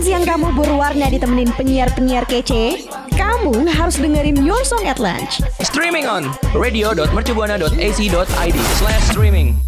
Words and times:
Makan 0.00 0.16
siang 0.16 0.24
kamu 0.24 0.56
berwarna 0.56 1.12
ditemenin 1.12 1.52
penyiar-penyiar 1.60 2.24
kece? 2.24 2.88
Kamu 3.20 3.68
harus 3.68 4.00
dengerin 4.00 4.40
Your 4.40 4.64
Song 4.64 4.88
at 4.88 4.96
Lunch. 4.96 5.44
Streaming 5.60 6.08
on 6.08 6.32
radio.mercubuana.ac.id 6.56 8.58
slash 8.80 9.04
streaming. 9.12 9.60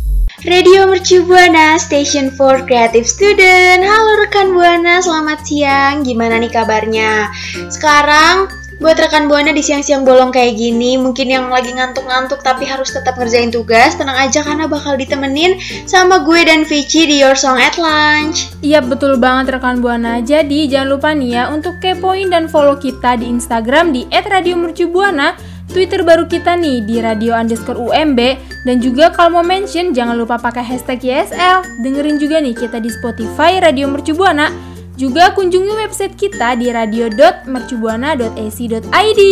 Radio 0.48 0.88
Mercu 0.88 1.28
Buana, 1.28 1.76
Station 1.76 2.32
for 2.32 2.64
Creative 2.64 3.04
Student. 3.04 3.84
Halo 3.84 4.24
rekan 4.24 4.56
Buana, 4.56 5.04
selamat 5.04 5.44
siang. 5.44 6.00
Gimana 6.00 6.40
nih 6.40 6.48
kabarnya? 6.48 7.28
Sekarang 7.68 8.48
buat 8.82 8.98
rekan 8.98 9.30
Buana 9.30 9.54
di 9.54 9.62
siang-siang 9.62 10.02
bolong 10.02 10.34
kayak 10.34 10.58
gini, 10.58 10.98
mungkin 10.98 11.30
yang 11.30 11.46
lagi 11.46 11.70
ngantuk-ngantuk 11.70 12.42
tapi 12.42 12.66
harus 12.66 12.90
tetap 12.90 13.14
ngerjain 13.14 13.54
tugas, 13.54 13.94
tenang 13.94 14.18
aja 14.18 14.42
karena 14.42 14.66
bakal 14.66 14.98
ditemenin 14.98 15.54
sama 15.86 16.26
gue 16.26 16.42
dan 16.42 16.66
Vici 16.66 17.06
di 17.06 17.22
Your 17.22 17.38
Song 17.38 17.62
at 17.62 17.78
Lunch. 17.78 18.50
Iya 18.58 18.82
betul 18.82 19.22
banget 19.22 19.54
rekan 19.54 19.78
Buana. 19.78 20.18
Jadi 20.18 20.66
jangan 20.66 20.98
lupa 20.98 21.14
nih 21.14 21.30
ya 21.30 21.42
untuk 21.54 21.78
kepoin 21.78 22.26
dan 22.34 22.50
follow 22.50 22.74
kita 22.74 23.22
di 23.22 23.30
Instagram 23.30 23.94
di 23.94 24.02
@radiomercubuana, 24.10 25.38
Twitter 25.70 26.02
baru 26.02 26.26
kita 26.26 26.58
nih 26.58 26.82
di 26.82 26.98
radio 26.98 27.38
underscore 27.38 27.78
UMB 27.78 28.18
dan 28.66 28.82
juga 28.82 29.14
kalau 29.14 29.38
mau 29.38 29.46
mention 29.46 29.94
jangan 29.94 30.18
lupa 30.18 30.42
pakai 30.42 30.66
hashtag 30.66 31.06
YSL. 31.06 31.86
Dengerin 31.86 32.18
juga 32.18 32.42
nih 32.42 32.58
kita 32.58 32.82
di 32.82 32.90
Spotify 32.90 33.62
Radio 33.62 33.86
Mercubuana. 33.86 34.71
Juga 34.92 35.32
kunjungi 35.32 35.72
website 35.72 36.20
kita 36.20 36.52
di 36.60 36.68
radio.mercubuana.ac.id. 36.68 39.22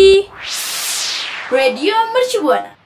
Radio 1.53 1.97
Mercubuana. 2.17 2.81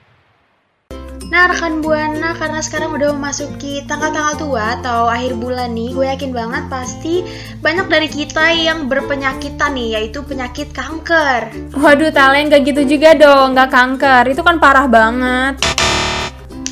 Nah 1.34 1.50
rekan 1.50 1.82
Buana 1.82 2.30
karena 2.38 2.62
sekarang 2.62 2.94
udah 2.94 3.10
memasuki 3.10 3.82
tanggal-tanggal 3.90 4.38
tua 4.38 4.78
atau 4.78 5.10
akhir 5.10 5.34
bulan 5.34 5.74
nih 5.74 5.90
Gue 5.90 6.06
yakin 6.06 6.30
banget 6.30 6.70
pasti 6.70 7.26
banyak 7.58 7.90
dari 7.90 8.06
kita 8.06 8.54
yang 8.54 8.86
berpenyakitan 8.86 9.74
nih 9.74 9.98
yaitu 9.98 10.22
penyakit 10.22 10.70
kanker 10.70 11.50
Waduh, 11.74 12.14
Talen 12.14 12.52
gak 12.52 12.62
gitu 12.68 12.86
juga 12.86 13.18
dong, 13.18 13.58
gak 13.58 13.66
kanker. 13.66 14.30
Itu 14.30 14.46
kan 14.46 14.62
parah 14.62 14.86
banget. 14.86 15.58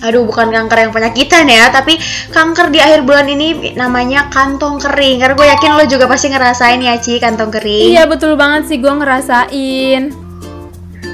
Aduh 0.03 0.27
bukan 0.27 0.51
kanker 0.51 0.79
yang 0.89 0.93
penyakitan 0.93 1.47
ya 1.47 1.71
Tapi 1.71 1.99
kanker 2.31 2.75
di 2.75 2.79
akhir 2.83 3.07
bulan 3.07 3.27
ini 3.31 3.75
namanya 3.79 4.29
kantong 4.29 4.83
kering 4.83 5.23
Karena 5.23 5.35
gue 5.39 5.47
yakin 5.47 5.71
lo 5.79 5.85
juga 5.87 6.05
pasti 6.11 6.31
ngerasain 6.31 6.83
ya 6.83 6.99
Ci 6.99 7.23
kantong 7.23 7.51
kering 7.51 7.95
Iya 7.95 8.07
betul 8.11 8.35
banget 8.35 8.69
sih 8.69 8.79
gue 8.79 8.93
ngerasain. 8.93 10.22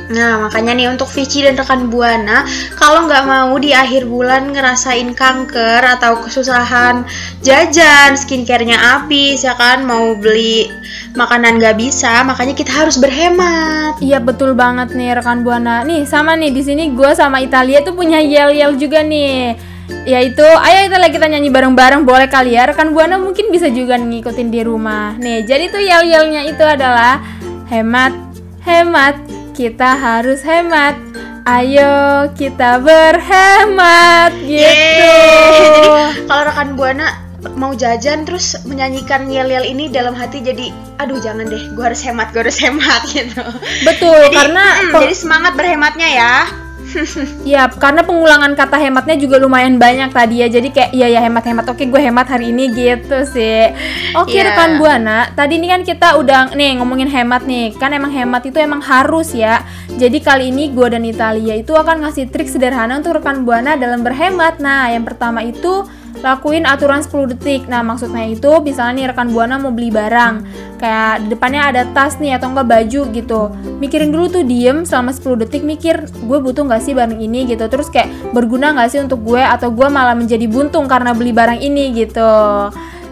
Nah, 0.08 0.48
makanya 0.48 0.72
nih 0.72 0.88
untuk 0.88 1.08
Vici 1.12 1.44
dan 1.44 1.56
rekan 1.56 1.92
Buana, 1.92 2.48
kalau 2.80 3.04
nggak 3.04 3.24
mau 3.28 3.52
di 3.60 3.76
akhir 3.76 4.08
bulan 4.08 4.56
ngerasain 4.56 5.12
kanker 5.12 5.84
atau 5.84 6.24
kesusahan 6.24 7.04
jajan, 7.44 8.16
skincare-nya 8.16 8.76
habis, 8.76 9.44
ya 9.44 9.52
kan, 9.52 9.84
mau 9.84 10.16
beli 10.16 10.68
makanan 11.12 11.60
nggak 11.60 11.76
bisa, 11.76 12.24
makanya 12.24 12.56
kita 12.56 12.72
harus 12.72 12.96
berhemat. 12.96 14.00
Iya 14.00 14.22
betul 14.22 14.56
banget 14.56 14.96
nih 14.96 15.18
rekan 15.18 15.44
buana. 15.44 15.84
Nih 15.84 16.08
sama 16.08 16.38
nih 16.38 16.54
di 16.54 16.62
sini 16.64 16.94
gue 16.94 17.10
sama 17.12 17.42
Italia 17.44 17.84
tuh 17.84 17.92
punya 17.92 18.22
yel 18.22 18.54
yel 18.54 18.78
juga 18.80 19.04
nih. 19.04 19.58
Yaitu 20.04 20.44
ayo 20.44 20.78
Italia 20.84 21.08
kita 21.08 21.26
nyanyi 21.32 21.48
bareng-bareng 21.48 22.04
boleh 22.04 22.28
kali 22.28 22.52
ya 22.56 22.68
rekan 22.68 22.92
buana 22.92 23.16
mungkin 23.16 23.48
bisa 23.48 23.72
juga 23.72 23.96
ngikutin 23.96 24.48
di 24.52 24.60
rumah. 24.64 25.16
Nih 25.16 25.44
jadi 25.48 25.68
tuh 25.72 25.80
yel 25.80 26.04
yelnya 26.04 26.44
itu 26.44 26.60
adalah 26.60 27.20
hemat 27.72 28.12
hemat 28.62 29.16
kita 29.58 29.98
harus 29.98 30.38
hemat. 30.46 30.94
Ayo 31.42 32.30
kita 32.38 32.78
berhemat 32.78 34.30
gitu. 34.46 34.62
Yeay. 34.62 35.02
Jadi 35.02 35.90
kalau 36.30 36.42
rekan 36.46 36.78
Buana 36.78 37.26
mau 37.58 37.74
jajan 37.74 38.22
terus 38.22 38.54
menyanyikan 38.62 39.26
yel-yel 39.26 39.66
ini 39.66 39.90
dalam 39.90 40.14
hati 40.14 40.42
jadi 40.42 40.70
aduh 41.02 41.18
jangan 41.22 41.46
deh 41.46 41.70
gue 41.74 41.84
harus 41.86 42.02
hemat 42.02 42.34
gue 42.34 42.42
harus 42.42 42.58
hemat 42.58 43.02
gitu 43.14 43.47
Betul 43.86 44.26
jadi, 44.26 44.34
karena 44.34 44.64
mm, 44.66 44.91
peng- 44.91 45.02
jadi 45.06 45.14
semangat 45.14 45.52
berhematnya 45.54 46.08
ya 46.10 46.34
Ya, 47.44 47.69
karena 47.69 48.04
pengulangan 48.04 48.53
kata 48.56 48.76
hematnya 48.81 49.16
juga 49.16 49.37
lumayan 49.41 49.76
banyak 49.76 50.10
tadi 50.12 50.44
ya. 50.44 50.49
Jadi 50.49 50.69
kayak 50.72 50.91
iya 50.93 51.06
ya 51.09 51.21
hemat-hemat. 51.25 51.69
Oke, 51.69 51.84
gue 51.88 52.00
hemat 52.00 52.26
hari 52.28 52.50
ini 52.53 52.72
gitu 52.72 53.19
sih. 53.28 53.72
Oke, 54.16 54.37
Iya. 54.38 54.53
rekan 54.53 54.81
Buana, 54.81 55.28
tadi 55.32 55.56
ini 55.60 55.66
kan 55.69 55.82
kita 55.84 56.16
udah 56.16 56.56
nih 56.56 56.81
ngomongin 56.81 57.09
hemat 57.09 57.44
nih. 57.44 57.77
Kan 57.77 57.93
emang 57.93 58.12
hemat 58.12 58.43
itu 58.48 58.56
emang 58.60 58.81
harus 58.81 59.32
ya. 59.37 59.65
Jadi 59.98 60.19
kali 60.22 60.53
ini 60.53 60.71
gue 60.72 60.88
dan 60.88 61.04
Italia 61.04 61.54
itu 61.56 61.75
akan 61.75 62.06
ngasih 62.06 62.31
trik 62.31 62.48
sederhana 62.48 63.00
untuk 63.00 63.19
rekan 63.21 63.43
Buana 63.44 63.77
dalam 63.77 64.00
berhemat. 64.04 64.60
Nah, 64.60 64.93
yang 64.93 65.04
pertama 65.04 65.44
itu 65.44 65.84
lakuin 66.20 66.66
aturan 66.66 67.02
10 67.04 67.34
detik. 67.36 67.66
Nah, 67.70 67.82
maksudnya 67.86 68.26
itu 68.26 68.50
misalnya 68.62 68.92
nih 68.98 69.06
rekan 69.14 69.28
Buana 69.30 69.56
mau 69.60 69.70
beli 69.70 69.90
barang, 69.92 70.34
kayak 70.82 71.30
depannya 71.30 71.62
ada 71.70 71.82
tas 71.94 72.18
nih 72.18 72.38
atau 72.38 72.50
enggak 72.50 72.68
baju 72.68 73.00
gitu. 73.14 73.40
Mikirin 73.78 74.10
dulu 74.10 74.26
tuh 74.40 74.44
diem 74.44 74.82
selama 74.82 75.14
10 75.14 75.42
detik 75.46 75.62
mikir 75.62 76.08
gue 76.08 76.38
butuh 76.38 76.66
nggak 76.66 76.82
sih 76.82 76.92
barang 76.94 77.18
ini 77.18 77.46
gitu. 77.46 77.64
Terus 77.70 77.88
kayak 77.92 78.34
berguna 78.34 78.74
nggak 78.74 78.88
sih 78.90 79.00
untuk 79.02 79.22
gue 79.22 79.40
atau 79.40 79.70
gue 79.70 79.88
malah 79.90 80.18
menjadi 80.18 80.46
buntung 80.50 80.90
karena 80.90 81.14
beli 81.14 81.30
barang 81.30 81.60
ini 81.62 81.94
gitu. 81.94 82.32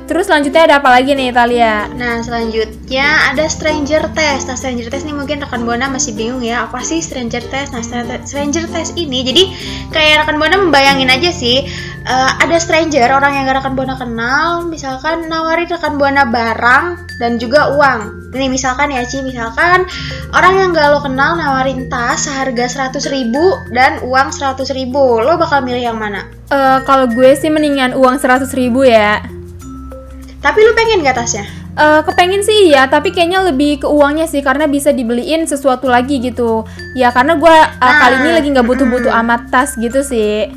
Terus 0.07 0.31
selanjutnya 0.31 0.71
ada 0.71 0.75
apa 0.79 0.95
lagi 0.95 1.19
nih 1.19 1.35
Italia? 1.35 1.91
Nah 1.91 2.23
selanjutnya 2.23 3.27
ada 3.27 3.51
Stranger 3.51 4.07
Test 4.15 4.47
Nah 4.47 4.55
Stranger 4.55 4.87
Test 4.87 5.03
ini 5.03 5.19
mungkin 5.19 5.43
rekan 5.43 5.67
Buana 5.67 5.91
masih 5.91 6.15
bingung 6.15 6.47
ya 6.47 6.63
Apa 6.63 6.79
sih 6.79 7.03
Stranger 7.03 7.43
Test? 7.51 7.75
Nah 7.75 7.83
Stra- 7.83 8.23
Stranger 8.23 8.71
Test 8.71 8.95
ini 8.95 9.27
jadi 9.27 9.43
kayak 9.91 10.23
rekan 10.23 10.39
Buana 10.39 10.63
membayangin 10.63 11.11
aja 11.11 11.35
sih 11.35 11.67
eh, 12.07 12.31
Ada 12.39 12.63
stranger 12.63 13.11
orang 13.11 13.35
yang 13.35 13.51
gak 13.51 13.67
rekan 13.67 13.75
Buana 13.75 13.99
kenal 13.99 14.63
Misalkan 14.65 15.27
nawarin 15.27 15.67
rekan 15.67 15.99
Buana 15.99 16.23
barang 16.23 17.19
dan 17.19 17.43
juga 17.43 17.75
uang 17.75 18.31
Ini 18.31 18.47
misalkan 18.47 18.95
ya 18.95 19.03
Ci 19.03 19.27
Misalkan 19.27 19.91
orang 20.31 20.55
yang 20.55 20.69
gak 20.71 20.87
lo 20.87 21.03
kenal 21.03 21.35
nawarin 21.35 21.91
tas 21.91 22.31
seharga 22.31 22.95
100 22.95 23.03
ribu 23.11 23.43
dan 23.75 23.99
uang 24.07 24.31
100 24.31 24.63
ribu 24.71 25.19
Lo 25.19 25.35
bakal 25.35 25.67
milih 25.67 25.83
yang 25.83 25.99
mana? 25.99 26.31
Eh 26.47 26.79
kalau 26.87 27.11
gue 27.11 27.35
sih 27.35 27.51
mendingan 27.51 27.91
uang 27.99 28.23
100 28.23 28.47
ribu 28.55 28.87
ya. 28.87 29.19
Tapi 30.41 30.59
lo 30.63 30.73
pengen 30.77 31.03
gak 31.03 31.17
tasnya? 31.19 31.45
Eh, 31.77 32.01
kepengen 32.09 32.41
sih 32.41 32.73
ya, 32.73 32.89
tapi 32.89 33.13
kayaknya 33.13 33.45
lebih 33.53 33.85
ke 33.85 33.89
uangnya 33.89 34.25
sih 34.25 34.41
karena 34.41 34.65
bisa 34.65 34.97
dibeliin 34.97 35.45
sesuatu 35.45 35.93
lagi 35.93 36.25
gitu. 36.25 36.65
Ya 36.97 37.13
karena 37.13 37.37
gue 37.37 37.53
uh, 37.53 37.85
Nah, 37.85 38.01
kali 38.01 38.17
ini 38.25 38.31
lagi 38.33 38.49
nggak 38.49 38.65
butuh-butuh 38.65 39.13
amat 39.13 39.53
tas 39.53 39.77
gitu 39.77 40.01
sih. 40.01 40.49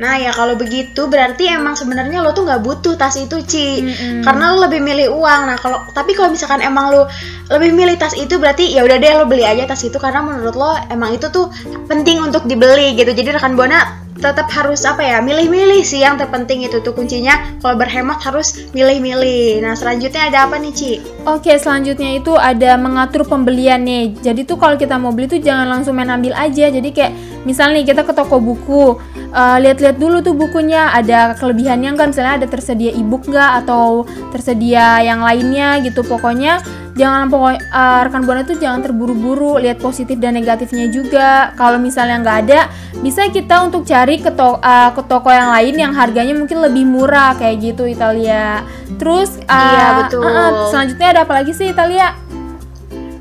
Nah 0.00 0.18
ya 0.18 0.34
kalau 0.34 0.58
begitu 0.58 1.06
berarti 1.06 1.46
emang 1.46 1.78
sebenarnya 1.78 2.26
lo 2.26 2.34
tuh 2.34 2.42
nggak 2.42 2.64
butuh 2.64 2.98
tas 2.98 3.14
itu 3.14 3.38
Ci 3.44 3.86
Mm-mm. 3.86 4.26
Karena 4.26 4.50
lo 4.50 4.66
lebih 4.66 4.82
milih 4.82 5.14
uang 5.14 5.40
Nah 5.46 5.54
kalau 5.62 5.78
tapi 5.94 6.16
kalau 6.16 6.34
misalkan 6.34 6.58
emang 6.58 6.90
lo 6.90 7.06
lebih 7.52 7.70
milih 7.70 7.94
tas 8.00 8.16
itu 8.18 8.34
berarti 8.40 8.72
ya 8.72 8.82
udah 8.82 8.98
deh 8.98 9.12
lo 9.14 9.30
beli 9.30 9.46
aja 9.46 9.62
tas 9.62 9.84
itu 9.86 9.94
Karena 10.02 10.24
menurut 10.26 10.58
lo 10.58 10.74
emang 10.90 11.14
itu 11.14 11.30
tuh 11.30 11.54
penting 11.86 12.18
untuk 12.18 12.48
dibeli 12.50 12.98
gitu 12.98 13.14
Jadi 13.14 13.30
rekan 13.30 13.54
Buana 13.54 14.01
tetap 14.18 14.48
harus 14.52 14.84
apa 14.84 15.00
ya 15.00 15.18
milih-milih 15.24 15.80
sih 15.80 16.04
yang 16.04 16.20
terpenting 16.20 16.66
itu 16.66 16.82
tuh 16.84 16.92
kuncinya 16.92 17.56
kalau 17.64 17.80
berhemat 17.80 18.20
harus 18.20 18.68
milih-milih 18.76 19.62
Nah 19.62 19.72
selanjutnya 19.78 20.28
ada 20.28 20.48
apa 20.48 20.58
nih 20.58 20.72
Ci? 20.72 20.92
Oke, 21.22 21.54
selanjutnya 21.54 22.18
itu 22.18 22.34
ada 22.34 22.74
mengatur 22.74 23.22
pembelian 23.22 23.78
nih. 23.86 24.10
Jadi 24.18 24.42
tuh 24.42 24.58
kalau 24.58 24.74
kita 24.74 24.98
mau 24.98 25.14
beli 25.14 25.30
tuh 25.30 25.38
jangan 25.38 25.70
langsung 25.70 25.94
main 25.94 26.10
ambil 26.10 26.34
aja. 26.34 26.66
Jadi 26.66 26.90
kayak 26.90 27.14
misalnya 27.46 27.78
nih 27.78 27.94
kita 27.94 28.02
ke 28.02 28.10
toko 28.10 28.42
buku, 28.42 28.98
eh, 29.30 29.56
lihat-lihat 29.62 30.02
dulu 30.02 30.18
tuh 30.18 30.34
bukunya 30.34 30.90
ada 30.90 31.38
kelebihannya 31.38 31.94
kan 31.94 32.10
misalnya 32.10 32.42
ada 32.42 32.50
tersedia 32.50 32.90
ebook 32.90 33.30
nggak 33.30 33.62
atau 33.62 34.02
tersedia 34.34 34.98
yang 35.06 35.22
lainnya 35.22 35.78
gitu. 35.86 36.02
Pokoknya 36.02 36.58
jangan 36.98 37.30
pokok 37.30 37.54
eh, 37.54 38.00
rekan 38.02 38.22
buana 38.26 38.42
tuh 38.42 38.58
jangan 38.58 38.82
terburu-buru, 38.82 39.62
lihat 39.62 39.78
positif 39.78 40.18
dan 40.18 40.34
negatifnya 40.34 40.90
juga. 40.90 41.54
Kalau 41.54 41.78
misalnya 41.78 42.18
nggak 42.18 42.38
ada, 42.50 42.60
bisa 42.98 43.30
kita 43.30 43.62
untuk 43.62 43.86
cari 43.86 44.18
ke, 44.18 44.34
to- 44.34 44.58
eh, 44.58 44.90
ke 44.90 45.02
toko 45.06 45.30
yang 45.30 45.54
lain 45.54 45.74
yang 45.78 45.92
harganya 45.94 46.34
mungkin 46.34 46.58
lebih 46.58 46.82
murah 46.82 47.38
kayak 47.38 47.62
gitu 47.62 47.86
Italia. 47.86 48.66
Terus 48.92 49.34
eh, 49.40 49.50
Iya, 49.50 49.86
betul. 50.04 50.22
eh, 50.22 50.50
selanjutnya 50.70 51.10
ada 51.12 51.28
apa 51.28 51.36
lagi 51.36 51.52
sih 51.52 51.68
Italia? 51.68 52.21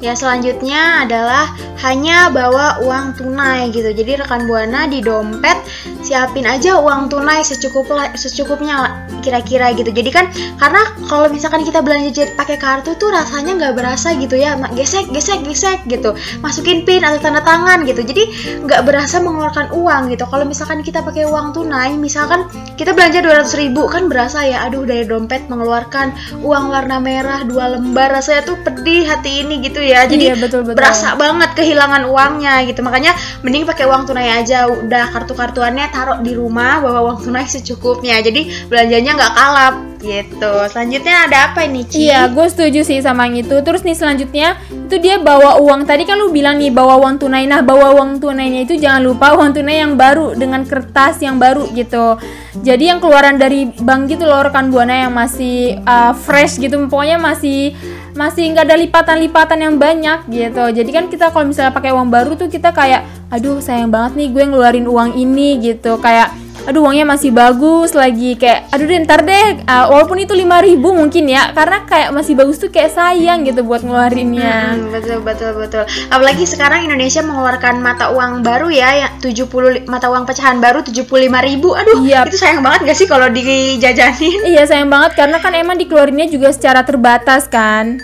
Ya 0.01 0.17
selanjutnya 0.17 1.05
adalah 1.05 1.53
hanya 1.85 2.33
bawa 2.33 2.81
uang 2.81 3.21
tunai 3.21 3.69
gitu. 3.69 3.93
Jadi 3.93 4.17
rekan 4.17 4.49
buana 4.49 4.89
di 4.89 4.97
dompet 4.97 5.61
siapin 6.01 6.49
aja 6.49 6.81
uang 6.81 7.13
tunai 7.13 7.45
secukup 7.45 7.85
secukupnya 8.17 9.05
kira-kira 9.21 9.69
gitu. 9.77 9.93
Jadi 9.93 10.09
kan 10.09 10.25
karena 10.57 10.81
kalau 11.05 11.29
misalkan 11.29 11.61
kita 11.61 11.85
belanja 11.85 12.33
pakai 12.33 12.57
kartu 12.57 12.97
tuh 12.97 13.13
rasanya 13.13 13.53
nggak 13.61 13.73
berasa 13.77 14.17
gitu 14.17 14.33
ya, 14.33 14.57
gesek 14.73 15.13
gesek 15.13 15.45
gesek 15.45 15.85
gitu. 15.85 16.17
Masukin 16.41 16.81
pin 16.81 17.05
atau 17.05 17.21
tanda 17.21 17.45
tangan 17.45 17.85
gitu. 17.85 18.01
Jadi 18.01 18.23
nggak 18.65 18.81
berasa 18.89 19.21
mengeluarkan 19.21 19.69
uang 19.69 20.09
gitu. 20.09 20.25
Kalau 20.25 20.49
misalkan 20.49 20.81
kita 20.81 21.05
pakai 21.05 21.29
uang 21.29 21.53
tunai, 21.53 21.93
misalkan 21.93 22.49
kita 22.73 22.97
belanja 22.97 23.21
200 23.21 23.61
ribu 23.61 23.85
kan 23.85 24.09
berasa 24.09 24.41
ya, 24.41 24.65
aduh 24.65 24.81
dari 24.81 25.05
dompet 25.05 25.45
mengeluarkan 25.45 26.41
uang 26.41 26.73
warna 26.73 26.97
merah 26.97 27.45
dua 27.45 27.77
lembar 27.77 28.09
rasanya 28.09 28.49
tuh 28.49 28.57
pedih 28.65 29.05
hati 29.05 29.45
ini 29.45 29.61
gitu 29.61 29.77
ya. 29.77 29.90
Jadi 30.07 30.23
Iya, 30.31 30.35
betul, 30.39 30.61
betul. 30.63 30.77
berasa 30.79 31.13
banget 31.19 31.51
kehilangan 31.57 32.07
uangnya 32.07 32.63
gitu. 32.67 32.79
Makanya 32.81 33.11
mending 33.43 33.67
pakai 33.67 33.85
uang 33.87 34.07
tunai 34.07 34.29
aja. 34.31 34.69
Udah 34.71 35.11
kartu-kartuannya 35.11 35.85
taruh 35.91 36.19
di 36.23 36.31
rumah, 36.33 36.79
bawa 36.79 36.99
uang 37.11 37.27
tunai 37.27 37.45
secukupnya. 37.45 38.23
Jadi 38.23 38.67
belanjanya 38.71 39.11
nggak 39.19 39.33
kalap. 39.35 39.75
gitu. 40.01 40.53
Selanjutnya 40.65 41.29
ada 41.29 41.53
apa 41.53 41.61
ini, 41.69 41.85
Ci? 41.85 42.09
Iya, 42.09 42.25
gue 42.33 42.47
setuju 42.49 42.81
sih 42.81 42.97
sama 43.05 43.29
yang 43.29 43.45
itu. 43.45 43.53
Terus 43.61 43.85
nih 43.85 43.93
selanjutnya 43.93 44.57
itu 44.73 44.97
dia 44.97 45.21
bawa 45.21 45.61
uang. 45.61 45.85
Tadi 45.85 46.03
kan 46.09 46.17
lu 46.17 46.33
bilang 46.33 46.57
nih 46.57 46.73
bawa 46.73 46.97
uang 46.97 47.21
tunai. 47.21 47.45
Nah, 47.45 47.61
bawa 47.61 47.93
uang 47.93 48.17
tunainya 48.17 48.65
itu 48.65 48.81
jangan 48.81 49.05
lupa 49.05 49.37
uang 49.37 49.53
tunai 49.53 49.77
yang 49.77 49.93
baru 49.95 50.33
dengan 50.33 50.65
kertas 50.65 51.21
yang 51.21 51.37
baru 51.37 51.69
gitu. 51.77 52.17
Jadi 52.65 52.83
yang 52.89 52.99
keluaran 52.99 53.37
dari 53.39 53.69
bank 53.69 54.11
gitu 54.11 54.25
loh 54.27 54.43
rekan 54.43 54.73
buana 54.73 55.07
yang 55.07 55.13
masih 55.13 55.77
uh, 55.85 56.17
fresh 56.17 56.57
gitu. 56.57 56.81
Pokoknya 56.89 57.21
masih 57.21 57.77
masih 58.13 58.51
nggak 58.51 58.65
ada 58.67 58.77
lipatan-lipatan 58.77 59.59
yang 59.59 59.75
banyak 59.79 60.19
gitu. 60.27 60.63
Jadi 60.71 60.89
kan 60.91 61.05
kita 61.07 61.31
kalau 61.31 61.47
misalnya 61.47 61.71
pakai 61.71 61.91
uang 61.95 62.09
baru 62.11 62.35
tuh 62.35 62.51
kita 62.51 62.75
kayak 62.75 63.07
aduh 63.31 63.63
sayang 63.63 63.87
banget 63.87 64.19
nih 64.19 64.27
gue 64.31 64.43
ngeluarin 64.51 64.87
uang 64.87 65.15
ini 65.15 65.59
gitu. 65.63 65.95
Kayak 65.99 66.35
aduh 66.61 66.85
uangnya 66.85 67.03
masih 67.03 67.29
bagus 67.29 67.91
lagi 67.91 68.37
kayak 68.37 68.69
aduh 68.69 68.85
deh 68.85 68.99
ntar 69.01 69.21
deh 69.21 69.65
uh, 69.65 69.89
walaupun 69.89 70.21
itu 70.21 70.37
5000 70.37 70.77
mungkin 70.77 71.25
ya 71.25 71.49
karena 71.51 71.83
kayak 71.83 72.09
masih 72.11 72.37
bagus 72.37 72.57
tuh 72.57 72.69
kayak 72.69 72.93
sayang 72.93 73.41
gitu 73.43 73.61
buat 73.61 73.81
ngeluarinnya 73.81 74.53
Hmm, 74.71 74.93
betul 74.93 75.19
betul 75.21 75.51
betul. 75.57 75.83
Apalagi 76.07 76.45
sekarang 76.45 76.85
Indonesia 76.85 77.19
mengeluarkan 77.19 77.81
mata 77.81 78.13
uang 78.13 78.41
baru 78.41 78.69
ya, 78.69 78.89
yang 78.93 79.13
70 79.19 79.89
mata 79.89 80.07
uang 80.07 80.23
pecahan 80.23 80.61
baru 80.61 80.85
75.000 80.85 81.01
ribu. 81.41 81.73
Aduh, 81.73 82.03
Iya. 82.03 82.27
itu 82.27 82.37
sayang 82.37 82.61
banget 82.61 82.85
gak 82.85 82.97
sih 82.97 83.07
kalau 83.07 83.27
dijajanin? 83.27 84.39
iya 84.53 84.63
sayang 84.63 84.87
banget 84.87 85.17
karena 85.17 85.37
kan 85.39 85.53
emang 85.53 85.75
dikeluarinnya 85.75 86.27
juga 86.27 86.53
secara 86.53 86.85
terbatas 86.85 87.47
kan 87.47 87.97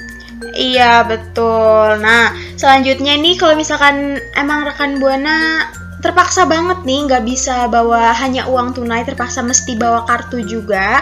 Iya 0.54 1.06
betul. 1.06 2.02
Nah 2.02 2.30
selanjutnya 2.56 3.14
nih 3.16 3.38
kalau 3.38 3.54
misalkan 3.54 4.18
emang 4.34 4.66
rekan 4.66 4.98
buana 4.98 5.70
terpaksa 5.98 6.46
banget 6.46 6.86
nih 6.86 7.10
nggak 7.10 7.24
bisa 7.26 7.66
bawa 7.68 8.14
hanya 8.14 8.46
uang 8.46 8.78
tunai, 8.78 9.02
terpaksa 9.06 9.42
mesti 9.42 9.74
bawa 9.78 10.06
kartu 10.06 10.46
juga. 10.46 11.02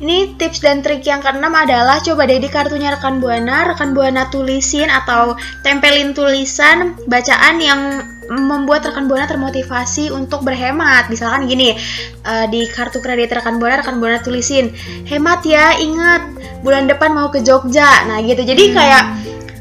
Ini 0.00 0.40
tips 0.40 0.64
dan 0.64 0.80
trik 0.80 1.04
yang 1.04 1.20
keenam 1.20 1.52
adalah 1.52 2.00
coba 2.00 2.24
deh 2.24 2.40
di 2.40 2.48
kartunya 2.48 2.88
rekan 2.88 3.20
buana, 3.20 3.68
rekan 3.68 3.92
buana 3.92 4.32
tulisin 4.32 4.88
atau 4.88 5.36
tempelin 5.60 6.16
tulisan 6.16 6.96
bacaan 7.04 7.60
yang 7.60 8.00
membuat 8.32 8.88
rekan 8.88 9.12
buana 9.12 9.28
termotivasi 9.28 10.08
untuk 10.08 10.40
berhemat. 10.40 11.12
Misalkan 11.12 11.44
gini, 11.44 11.76
eh, 12.24 12.46
di 12.48 12.64
kartu 12.72 13.04
kredit 13.04 13.28
rekan 13.28 13.60
buana, 13.60 13.84
rekan 13.84 14.00
buana 14.00 14.24
tulisin, 14.24 14.72
hemat 15.04 15.44
ya, 15.44 15.76
ingat 15.76 16.24
bulan 16.64 16.88
depan 16.88 17.12
mau 17.12 17.28
ke 17.28 17.44
Jogja. 17.44 18.08
Nah 18.08 18.24
gitu, 18.24 18.40
jadi 18.40 18.72
kayak, 18.72 19.04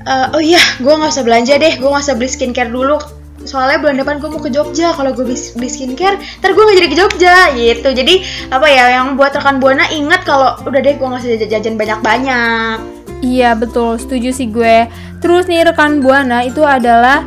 eh, 0.08 0.28
oh 0.32 0.40
iya, 0.40 0.64
gue 0.80 0.94
nggak 0.94 1.20
usah 1.20 1.28
belanja 1.28 1.60
deh, 1.60 1.75
gue 1.75 1.90
nggak 1.92 2.06
usah 2.08 2.16
beli 2.16 2.32
skincare 2.32 2.72
dulu. 2.72 3.19
Soalnya 3.50 3.81
bulan 3.81 3.98
depan 3.98 4.22
gue 4.22 4.30
mau 4.30 4.38
ke 4.38 4.54
Jogja. 4.54 4.94
Kalau 4.94 5.10
gue 5.18 5.25
beli, 5.25 5.66
skincare, 5.66 6.22
ntar 6.38 6.54
gue 6.54 6.62
nggak 6.62 6.78
jadi 6.78 6.90
ke 6.94 6.98
Jogja 7.01 7.36
gitu. 7.57 7.90
Jadi 7.90 8.13
apa 8.54 8.68
ya, 8.69 9.01
yang 9.01 9.18
buat 9.18 9.34
rekan 9.34 9.57
buana 9.57 9.90
ingat 9.90 10.22
kalau 10.22 10.54
udah 10.62 10.78
deh 10.78 10.94
gue 10.94 11.07
nggak 11.10 11.22
usah 11.25 11.30
jajan- 11.34 11.51
jajan 11.57 11.75
banyak-banyak. 11.81 12.78
Iya 13.25 13.57
betul, 13.57 13.98
setuju 13.98 14.30
sih 14.30 14.54
gue. 14.54 14.86
Terus 15.18 15.50
nih 15.50 15.66
rekan 15.66 16.00
buana 16.06 16.46
itu 16.46 16.62
adalah 16.62 17.25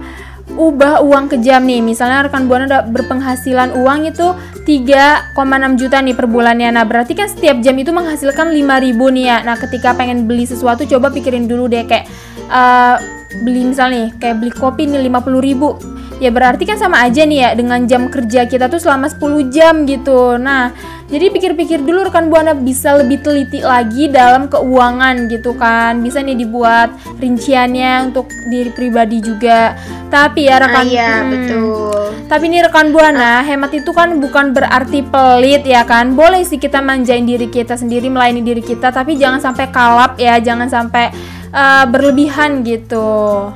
ubah 0.54 1.02
uang 1.02 1.34
ke 1.34 1.36
jam 1.42 1.66
nih. 1.66 1.82
Misalnya 1.82 2.30
rekan 2.30 2.46
buana 2.46 2.70
udah 2.70 2.82
berpenghasilan 2.86 3.74
uang 3.74 4.08
itu 4.08 4.30
3,6 4.62 5.74
juta 5.74 5.98
nih 5.98 6.14
per 6.14 6.30
bulannya. 6.30 6.70
Nah, 6.70 6.86
berarti 6.86 7.18
kan 7.18 7.26
setiap 7.26 7.58
jam 7.60 7.74
itu 7.76 7.90
menghasilkan 7.90 8.54
5.000 8.54 9.10
nih 9.10 9.24
ya. 9.26 9.36
Nah, 9.42 9.58
ketika 9.58 9.92
pengen 9.92 10.24
beli 10.30 10.46
sesuatu 10.46 10.86
coba 10.86 11.10
pikirin 11.10 11.50
dulu 11.50 11.66
deh 11.66 11.84
kayak 11.84 12.06
eh, 12.48 12.96
beli 13.40 13.72
misal 13.72 13.88
nih 13.88 14.12
kayak 14.20 14.44
beli 14.44 14.52
kopi 14.52 14.84
nih 14.88 15.08
50.000 15.08 15.91
ya 16.22 16.30
berarti 16.30 16.62
kan 16.62 16.78
sama 16.78 17.02
aja 17.02 17.26
nih 17.26 17.38
ya 17.42 17.50
dengan 17.58 17.82
jam 17.90 18.06
kerja 18.06 18.46
kita 18.46 18.70
tuh 18.70 18.78
selama 18.78 19.10
10 19.10 19.50
jam 19.50 19.82
gitu. 19.82 20.38
Nah 20.38 20.70
jadi 21.10 21.34
pikir-pikir 21.34 21.82
dulu 21.82 22.06
rekan 22.06 22.30
buana 22.30 22.54
bisa 22.54 22.94
lebih 22.94 23.20
teliti 23.26 23.58
lagi 23.58 24.06
dalam 24.06 24.46
keuangan 24.46 25.26
gitu 25.26 25.58
kan. 25.58 25.98
Bisa 25.98 26.22
nih 26.22 26.38
dibuat 26.38 26.94
rinciannya 27.18 28.06
untuk 28.06 28.30
diri 28.46 28.70
pribadi 28.70 29.18
juga. 29.18 29.74
Tapi 30.06 30.46
ya 30.46 30.62
rekan 30.62 30.86
iya 30.86 31.12
hmm, 31.24 31.30
betul. 31.32 32.04
tapi 32.28 32.48
ini 32.48 32.64
rekan 32.64 32.92
buana 32.92 33.44
hemat 33.44 33.72
itu 33.76 33.92
kan 33.92 34.16
bukan 34.22 34.54
berarti 34.54 35.02
pelit 35.02 35.66
ya 35.66 35.82
kan. 35.82 36.14
Boleh 36.14 36.46
sih 36.46 36.62
kita 36.62 36.78
manjain 36.78 37.26
diri 37.26 37.50
kita 37.50 37.74
sendiri 37.74 38.06
melayani 38.06 38.46
diri 38.46 38.62
kita 38.62 38.94
tapi 38.94 39.18
jangan 39.18 39.42
sampai 39.42 39.66
kalap 39.74 40.14
ya 40.22 40.38
jangan 40.38 40.70
sampai 40.70 41.10
eh, 41.50 41.84
berlebihan 41.90 42.62
gitu 42.62 43.50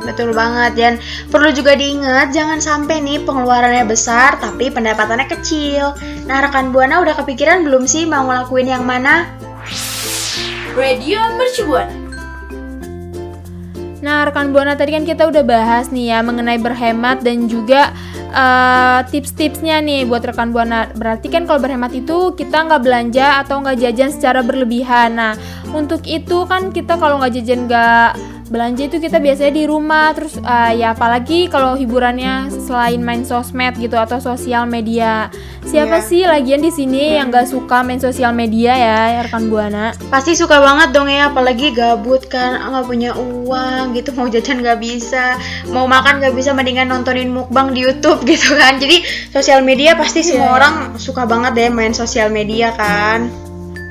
Betul 0.00 0.32
banget 0.32 0.72
dan 0.80 0.92
perlu 1.28 1.52
juga 1.52 1.76
diingat 1.76 2.32
jangan 2.32 2.56
sampai 2.56 3.04
nih 3.04 3.20
pengeluarannya 3.24 3.84
besar 3.84 4.40
tapi 4.40 4.72
pendapatannya 4.72 5.28
kecil. 5.28 5.92
Nah 6.24 6.40
rekan 6.40 6.72
buana 6.72 7.04
udah 7.04 7.14
kepikiran 7.20 7.68
belum 7.68 7.84
sih 7.84 8.08
mau 8.08 8.24
ngelakuin 8.24 8.68
yang 8.68 8.84
mana? 8.88 9.28
Radio 10.72 11.18
Mercubuana. 11.36 12.00
Nah, 14.00 14.24
rekan 14.24 14.56
Buana 14.56 14.72
tadi 14.80 14.96
kan 14.96 15.04
kita 15.04 15.28
udah 15.28 15.44
bahas 15.44 15.92
nih 15.92 16.16
ya 16.16 16.24
mengenai 16.24 16.56
berhemat 16.56 17.20
dan 17.20 17.44
juga 17.52 17.92
eh, 18.32 19.00
tips-tipsnya 19.12 19.84
nih 19.84 20.08
buat 20.08 20.24
rekan 20.24 20.56
Buana. 20.56 20.88
Berarti 20.96 21.28
kan 21.28 21.44
kalau 21.44 21.60
berhemat 21.60 21.92
itu 21.92 22.32
kita 22.32 22.64
nggak 22.64 22.80
belanja 22.80 23.44
atau 23.44 23.60
nggak 23.60 23.76
jajan 23.76 24.08
secara 24.08 24.40
berlebihan. 24.40 25.20
Nah, 25.20 25.32
untuk 25.76 26.00
itu 26.08 26.48
kan 26.48 26.72
kita 26.72 26.96
kalau 26.96 27.20
nggak 27.20 27.32
jajan 27.40 27.68
nggak 27.68 28.39
belanja 28.50 28.82
itu 28.84 28.98
kita 28.98 29.16
biasanya 29.16 29.54
di 29.54 29.64
rumah 29.64 30.10
terus 30.10 30.34
eh, 30.36 30.72
ya 30.76 30.90
apalagi 30.90 31.46
kalau 31.46 31.78
hiburannya 31.78 32.50
selain 32.50 32.98
main 32.98 33.22
sosmed 33.22 33.78
gitu 33.78 33.94
atau 33.94 34.18
sosial 34.18 34.66
media. 34.66 35.30
Siapa 35.60 35.96
Iya. 35.96 36.04
sih 36.04 36.22
lagian 36.24 36.58
di 36.58 36.68
sini 36.68 37.14
yang 37.14 37.30
nggak 37.30 37.46
suka 37.46 37.80
main 37.80 37.96
sosial 37.96 38.32
media 38.32 38.74
ya 38.74 38.98
rekan 39.22 39.46
Buana? 39.46 39.94
Pasti 40.10 40.34
suka 40.34 40.58
banget 40.58 40.90
dong 40.90 41.06
ya 41.06 41.30
apalagi 41.30 41.70
gabut 41.70 42.26
kan 42.26 42.58
nggak 42.60 42.84
punya 42.84 43.14
uang 43.14 43.94
gitu 43.94 44.10
mau 44.12 44.26
jajan 44.26 44.58
nggak 44.58 44.78
bisa 44.78 45.38
mau 45.68 45.86
makan 45.86 46.18
nggak 46.18 46.34
bisa 46.34 46.50
mendingan 46.50 46.90
nontonin 46.90 47.30
mukbang 47.30 47.70
di 47.70 47.86
YouTube 47.86 48.26
gitu 48.28 48.58
kan 48.58 48.76
jadi 48.76 48.98
sosial 49.30 49.62
media 49.62 49.94
pasti 49.94 50.20
semua 50.20 50.38
Iya. 50.42 50.56
orang 50.56 50.74
suka 50.98 51.22
banget 51.22 51.52
deh 51.54 51.70
main 51.70 51.94
sosial 51.94 52.28
media 52.28 52.74
kan 52.74 53.30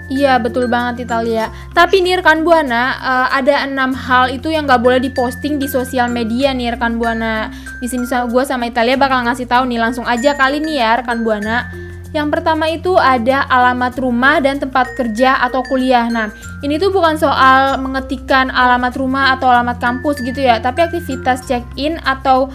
Iya 0.09 0.41
betul 0.41 0.65
banget 0.65 1.06
Italia. 1.06 1.53
Tapi 1.77 2.01
nih 2.01 2.19
rekan 2.19 2.41
buana 2.41 2.97
eh, 2.97 3.27
ada 3.39 3.69
enam 3.69 3.94
hal 3.94 4.33
itu 4.33 4.50
yang 4.50 4.65
nggak 4.65 4.81
boleh 4.81 5.00
diposting 5.00 5.61
di 5.61 5.69
sosial 5.69 6.09
media 6.09 6.50
nih 6.50 6.73
rekan 6.73 6.97
buana. 6.97 7.53
Di 7.77 7.85
sini 7.85 8.09
gue 8.09 8.44
sama 8.44 8.65
Italia 8.65 8.97
bakal 8.97 9.23
ngasih 9.29 9.45
tahu 9.45 9.69
nih 9.69 9.79
langsung 9.79 10.03
aja 10.09 10.33
kali 10.33 10.59
nih 10.59 10.77
ya 10.81 10.91
rekan 11.06 11.21
buana. 11.21 11.69
Yang 12.09 12.27
pertama 12.33 12.65
itu 12.73 12.97
ada 12.97 13.45
alamat 13.45 13.94
rumah 14.01 14.42
dan 14.42 14.57
tempat 14.57 14.97
kerja 14.97 15.45
atau 15.45 15.61
kuliah. 15.61 16.09
Nah, 16.09 16.33
ini 16.66 16.81
tuh 16.81 16.89
bukan 16.89 17.21
soal 17.21 17.78
mengetikkan 17.78 18.49
alamat 18.49 18.97
rumah 18.97 19.37
atau 19.37 19.45
alamat 19.45 19.78
kampus 19.78 20.18
gitu 20.25 20.42
ya, 20.42 20.57
tapi 20.57 20.89
aktivitas 20.89 21.45
check-in 21.45 22.01
atau 22.01 22.49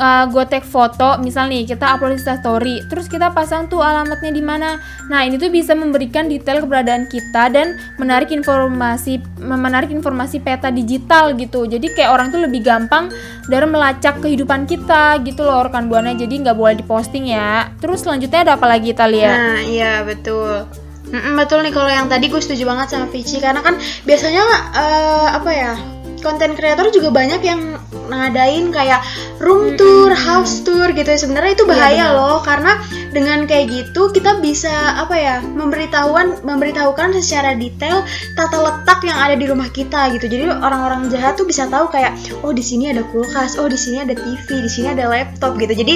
uh, 0.00 0.24
gue 0.32 0.44
take 0.48 0.64
foto, 0.64 1.20
misal 1.20 1.52
nih 1.52 1.68
kita 1.68 1.84
upload 1.84 2.16
Insta 2.16 2.40
story, 2.40 2.80
terus 2.88 3.06
kita 3.06 3.28
pasang 3.30 3.68
tuh 3.68 3.84
alamatnya 3.84 4.32
di 4.32 4.40
mana. 4.40 4.80
Nah 5.12 5.28
ini 5.28 5.36
tuh 5.36 5.52
bisa 5.52 5.76
memberikan 5.76 6.26
detail 6.26 6.64
keberadaan 6.64 7.06
kita 7.12 7.52
dan 7.52 7.76
menarik 8.00 8.32
informasi, 8.32 9.20
menarik 9.38 9.92
informasi 9.92 10.40
peta 10.40 10.72
digital 10.72 11.36
gitu. 11.36 11.68
Jadi 11.68 11.92
kayak 11.92 12.10
orang 12.10 12.32
tuh 12.32 12.40
lebih 12.40 12.64
gampang 12.64 13.12
dari 13.46 13.66
melacak 13.68 14.18
kehidupan 14.24 14.64
kita 14.64 15.20
gitu 15.22 15.44
loh 15.44 15.68
rekan 15.68 15.92
buana. 15.92 16.16
Jadi 16.16 16.40
nggak 16.40 16.56
boleh 16.56 16.80
diposting 16.80 17.28
ya. 17.28 17.68
Terus 17.78 18.02
selanjutnya 18.02 18.48
ada 18.48 18.52
apa 18.56 18.66
lagi 18.66 18.96
Italia? 18.96 19.30
Nah, 19.36 19.60
iya 19.62 20.00
betul. 20.02 20.64
Mm-mm, 21.10 21.34
betul 21.34 21.66
nih 21.66 21.74
kalau 21.74 21.90
yang 21.90 22.06
tadi 22.06 22.30
gue 22.30 22.38
setuju 22.38 22.70
banget 22.70 22.94
sama 22.94 23.10
Vici 23.10 23.42
karena 23.42 23.58
kan 23.66 23.74
biasanya 24.06 24.46
eh, 24.78 25.28
apa 25.34 25.50
ya 25.50 25.74
konten 26.20 26.54
kreator 26.54 26.92
juga 26.92 27.10
banyak 27.10 27.40
yang 27.42 27.80
ngadain 28.10 28.74
kayak 28.74 29.00
room 29.38 29.78
tour, 29.78 30.12
house 30.12 30.60
tour 30.66 30.90
gitu. 30.92 31.08
Sebenarnya 31.08 31.54
itu 31.56 31.64
bahaya 31.64 32.12
benar. 32.12 32.18
loh 32.18 32.38
karena 32.42 32.72
dengan 33.10 33.46
kayak 33.46 33.70
gitu 33.70 34.10
kita 34.14 34.38
bisa 34.38 34.70
apa 34.98 35.14
ya 35.16 35.36
memberitahuan 35.42 36.42
memberitahukan 36.42 37.16
secara 37.18 37.54
detail 37.58 38.02
tata 38.34 38.58
letak 38.58 39.02
yang 39.06 39.18
ada 39.18 39.34
di 39.38 39.46
rumah 39.46 39.70
kita 39.70 40.10
gitu. 40.14 40.26
Jadi 40.26 40.50
orang-orang 40.50 41.08
jahat 41.08 41.38
tuh 41.38 41.46
bisa 41.46 41.66
tahu 41.70 41.88
kayak 41.90 42.14
oh 42.42 42.52
di 42.52 42.62
sini 42.62 42.90
ada 42.90 43.06
kulkas, 43.08 43.56
oh 43.56 43.70
di 43.70 43.78
sini 43.78 44.02
ada 44.02 44.14
TV, 44.14 44.46
di 44.66 44.70
sini 44.70 44.92
ada 44.92 45.06
laptop 45.06 45.56
gitu. 45.56 45.72
Jadi 45.72 45.94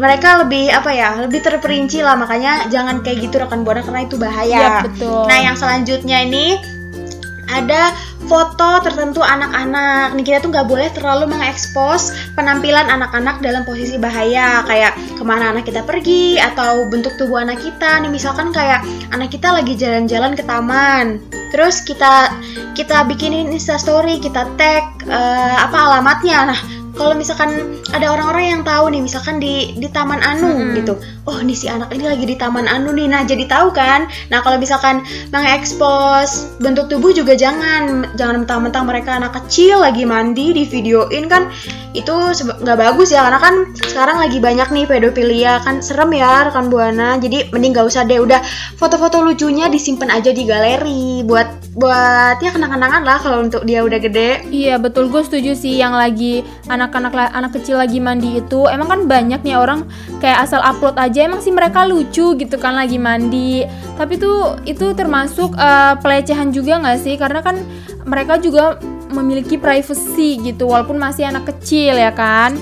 mereka 0.00 0.40
lebih 0.40 0.72
apa 0.72 0.90
ya 0.96 1.12
lebih 1.20 1.44
terperinci 1.44 2.00
lah 2.00 2.16
makanya 2.16 2.70
jangan 2.72 3.04
kayak 3.04 3.28
gitu 3.28 3.36
rekan 3.36 3.66
buana 3.66 3.84
karena 3.84 4.06
itu 4.08 4.16
bahaya. 4.16 4.48
Iya, 4.48 4.70
betul. 4.88 5.28
Nah 5.28 5.38
yang 5.44 5.56
selanjutnya 5.58 6.24
ini 6.24 6.56
ada 7.50 7.92
foto 8.28 8.84
tertentu 8.84 9.24
anak-anak. 9.24 10.16
Nih 10.18 10.24
kita 10.26 10.44
tuh 10.44 10.50
nggak 10.52 10.68
boleh 10.68 10.88
terlalu 10.92 11.32
mengekspos 11.32 12.12
penampilan 12.36 12.88
anak-anak 12.90 13.40
dalam 13.40 13.62
posisi 13.64 13.96
bahaya 13.96 14.64
kayak 14.68 14.96
ke 15.16 15.22
mana 15.24 15.54
anak 15.54 15.64
kita 15.68 15.84
pergi 15.84 16.36
atau 16.36 16.84
bentuk 16.90 17.16
tubuh 17.16 17.40
anak 17.40 17.60
kita. 17.62 18.00
Nih 18.04 18.12
misalkan 18.12 18.52
kayak 18.52 18.84
anak 19.14 19.32
kita 19.32 19.50
lagi 19.54 19.74
jalan-jalan 19.78 20.36
ke 20.36 20.44
taman, 20.44 21.22
terus 21.54 21.80
kita 21.80 22.34
kita 22.76 23.06
bikinin 23.08 23.50
instastory, 23.52 24.20
kita 24.20 24.44
tag 24.60 24.84
eh, 25.08 25.56
apa 25.56 25.76
alamatnya. 25.90 26.52
Nah 26.52 26.60
kalau 27.00 27.14
misalkan 27.16 27.80
ada 27.96 28.12
orang-orang 28.12 28.60
yang 28.60 28.62
tahu 28.66 28.92
nih 28.92 29.00
misalkan 29.00 29.40
di 29.40 29.72
di 29.78 29.88
Taman 29.88 30.20
Anu 30.20 30.50
Hmm. 30.52 30.74
gitu 30.76 30.94
oh 31.30 31.38
nih 31.46 31.54
si 31.54 31.70
anak 31.70 31.94
ini 31.94 32.10
lagi 32.10 32.26
di 32.26 32.34
taman 32.34 32.66
anu 32.66 32.90
nih. 32.90 33.06
Nah 33.06 33.22
jadi 33.22 33.46
tahu 33.46 33.70
kan? 33.70 34.10
Nah 34.34 34.42
kalau 34.42 34.58
misalkan 34.58 35.06
mengekspos 35.30 36.58
bentuk 36.58 36.90
tubuh 36.90 37.14
juga 37.14 37.38
jangan. 37.38 38.10
Jangan 38.18 38.42
mentang-mentang 38.42 38.84
mereka 38.90 39.22
anak 39.22 39.38
kecil 39.38 39.78
lagi 39.78 40.02
mandi 40.02 40.50
di 40.50 40.66
videoin 40.66 41.30
kan. 41.30 41.46
Itu 41.94 42.34
nggak 42.34 42.78
bagus 42.78 43.14
ya 43.14 43.26
karena 43.26 43.38
kan 43.38 43.54
sekarang 43.78 44.18
lagi 44.18 44.42
banyak 44.42 44.68
nih 44.74 44.84
pedofilia. 44.90 45.62
Kan 45.62 45.78
serem 45.78 46.10
ya 46.10 46.50
rekan 46.50 46.66
buana. 46.66 47.14
Jadi 47.22 47.54
mending 47.54 47.78
gak 47.78 47.86
usah 47.86 48.02
deh. 48.02 48.18
Udah 48.18 48.42
foto-foto 48.74 49.22
lucunya 49.22 49.70
disimpan 49.70 50.10
aja 50.10 50.34
di 50.34 50.42
galeri. 50.42 51.22
Buat 51.22 51.70
buat 51.78 52.42
ya 52.42 52.50
kenang-kenangan 52.50 53.06
lah 53.06 53.22
kalau 53.22 53.46
untuk 53.46 53.62
dia 53.62 53.86
udah 53.86 54.02
gede. 54.02 54.50
Iya 54.50 54.82
betul. 54.82 55.06
Gue 55.06 55.22
setuju 55.22 55.54
sih 55.54 55.78
yang 55.78 55.94
lagi 55.94 56.42
anak-anak 56.66 57.14
anak 57.30 57.54
kecil 57.54 57.78
lagi 57.78 58.02
mandi 58.02 58.42
itu. 58.42 58.66
Emang 58.66 58.90
kan 58.90 59.00
banyak 59.06 59.40
nih 59.46 59.54
orang 59.54 59.86
kayak 60.18 60.46
asal 60.46 60.58
upload 60.62 60.98
aja 60.98 61.19
emang 61.26 61.40
sih 61.44 61.52
mereka 61.52 61.84
lucu 61.84 62.36
gitu 62.38 62.56
kan 62.56 62.76
lagi 62.76 62.96
mandi. 62.96 63.66
Tapi 63.98 64.16
tuh 64.16 64.60
itu 64.64 64.92
termasuk 64.96 65.52
eh, 65.58 65.94
pelecehan 66.00 66.54
juga 66.54 66.80
nggak 66.80 66.98
sih? 67.00 67.14
Karena 67.20 67.40
kan 67.44 67.60
mereka 68.08 68.40
juga 68.40 68.80
memiliki 69.10 69.58
privacy 69.58 70.38
gitu 70.40 70.70
walaupun 70.70 70.96
masih 70.96 71.26
anak 71.26 71.50
kecil 71.50 71.98
ya 71.98 72.14
kan? 72.14 72.54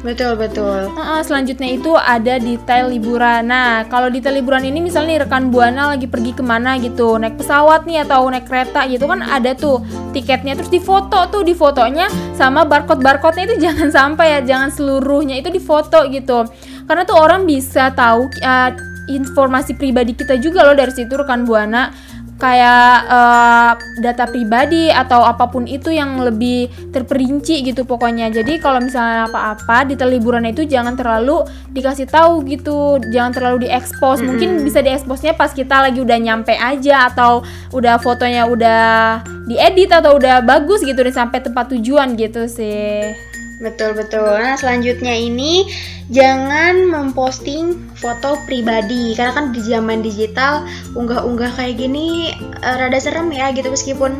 Betul 0.00 0.32
betul. 0.40 0.88
Heeh, 0.96 1.20
selanjutnya 1.20 1.68
itu 1.76 1.92
ada 1.92 2.40
detail 2.40 2.88
liburan. 2.88 3.44
Nah, 3.44 3.84
kalau 3.92 4.08
detail 4.08 4.40
liburan 4.40 4.64
ini 4.64 4.80
misalnya 4.80 5.12
nih 5.12 5.20
rekan 5.28 5.52
buana 5.52 5.92
lagi 5.92 6.08
pergi 6.08 6.32
ke 6.32 6.40
mana 6.40 6.80
gitu, 6.80 7.20
naik 7.20 7.36
pesawat 7.36 7.84
nih 7.84 8.08
atau 8.08 8.24
naik 8.32 8.48
kereta 8.48 8.88
gitu 8.88 9.04
kan 9.04 9.20
ada 9.20 9.52
tuh 9.52 9.84
tiketnya. 10.16 10.56
Terus 10.56 10.72
difoto 10.72 11.28
tuh 11.28 11.44
di 11.44 11.52
fotonya 11.52 12.08
sama 12.32 12.64
barcode 12.64 13.04
barcode-nya 13.04 13.44
itu 13.52 13.56
jangan 13.68 13.88
sampai 13.92 14.40
ya, 14.40 14.56
jangan 14.56 14.72
seluruhnya 14.72 15.36
itu 15.36 15.52
difoto 15.52 16.08
gitu. 16.08 16.48
Karena 16.90 17.06
tuh 17.06 17.22
orang 17.22 17.46
bisa 17.46 17.94
tahu 17.94 18.26
uh, 18.42 18.74
informasi 19.06 19.78
pribadi 19.78 20.18
kita 20.18 20.34
juga 20.42 20.66
loh 20.66 20.74
dari 20.74 20.90
situ 20.90 21.14
rekan 21.14 21.46
buana 21.46 21.94
kayak 22.40 22.96
eh, 23.04 23.72
data 24.00 24.24
pribadi 24.24 24.88
atau 24.88 25.20
apa 25.20 25.52
pun 25.52 25.68
itu 25.68 25.92
yang 25.92 26.24
lebih 26.24 26.72
terperinci 26.88 27.60
gitu 27.68 27.84
pokoknya. 27.84 28.32
Jadi 28.32 28.56
kalau 28.56 28.80
misalnya 28.80 29.28
apa-apa 29.28 29.84
di 29.84 29.94
liburan 30.00 30.48
itu 30.48 30.64
jangan 30.64 30.96
terlalu 30.96 31.44
dikasih 31.76 32.08
tahu 32.08 32.40
gitu, 32.48 32.96
jangan 33.12 33.36
terlalu 33.36 33.68
diekspos. 33.68 34.24
Mungkin 34.24 34.64
bisa 34.64 34.80
dieksposnya 34.80 35.36
pas 35.36 35.52
kita 35.52 35.84
lagi 35.84 36.00
udah 36.00 36.16
nyampe 36.16 36.56
aja 36.56 37.12
atau 37.12 37.44
udah 37.76 38.00
fotonya 38.00 38.48
udah 38.48 39.20
diedit 39.44 39.92
atau 39.92 40.16
udah 40.16 40.40
bagus 40.40 40.80
gitu 40.80 40.96
udah 41.04 41.12
sampai 41.12 41.44
tempat 41.44 41.76
tujuan 41.76 42.16
gitu 42.16 42.48
sih. 42.48 43.29
Betul 43.60 43.92
betul. 43.92 44.40
Nah 44.40 44.56
selanjutnya 44.56 45.12
ini 45.12 45.68
jangan 46.08 46.88
memposting 46.88 47.92
foto 47.92 48.40
pribadi. 48.48 49.12
Karena 49.12 49.36
kan 49.36 49.52
di 49.52 49.60
zaman 49.60 50.00
digital 50.00 50.64
unggah-unggah 50.96 51.52
kayak 51.60 51.76
gini 51.76 52.32
eh, 52.40 52.74
rada 52.80 52.96
serem 52.96 53.28
ya 53.28 53.52
gitu 53.52 53.68
meskipun 53.68 54.16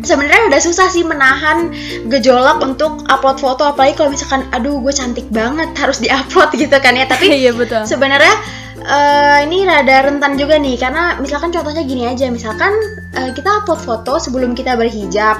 sebenarnya 0.00 0.48
udah 0.48 0.60
susah 0.64 0.88
sih 0.88 1.04
menahan 1.04 1.68
gejolak 2.08 2.64
untuk 2.64 3.04
upload 3.12 3.36
foto. 3.36 3.68
Apalagi 3.68 3.92
kalau 4.00 4.08
misalkan 4.08 4.48
aduh 4.56 4.80
gue 4.80 4.94
cantik 4.96 5.28
banget 5.28 5.68
harus 5.76 6.00
diupload 6.00 6.56
gitu 6.64 6.76
kan 6.80 6.96
ya. 6.96 7.04
Tapi 7.04 7.28
Iya 7.44 7.52
betul. 7.52 7.84
sebenarnya 7.84 8.34
eh, 8.80 9.38
ini 9.44 9.68
rada 9.68 10.08
rentan 10.08 10.40
juga 10.40 10.56
nih. 10.56 10.80
Karena 10.80 11.20
misalkan 11.20 11.52
contohnya 11.52 11.84
gini 11.84 12.08
aja 12.08 12.24
misalkan 12.32 12.72
eh, 13.20 13.36
kita 13.36 13.52
upload 13.60 13.84
foto 13.84 14.16
sebelum 14.16 14.56
kita 14.56 14.80
berhijab 14.80 15.36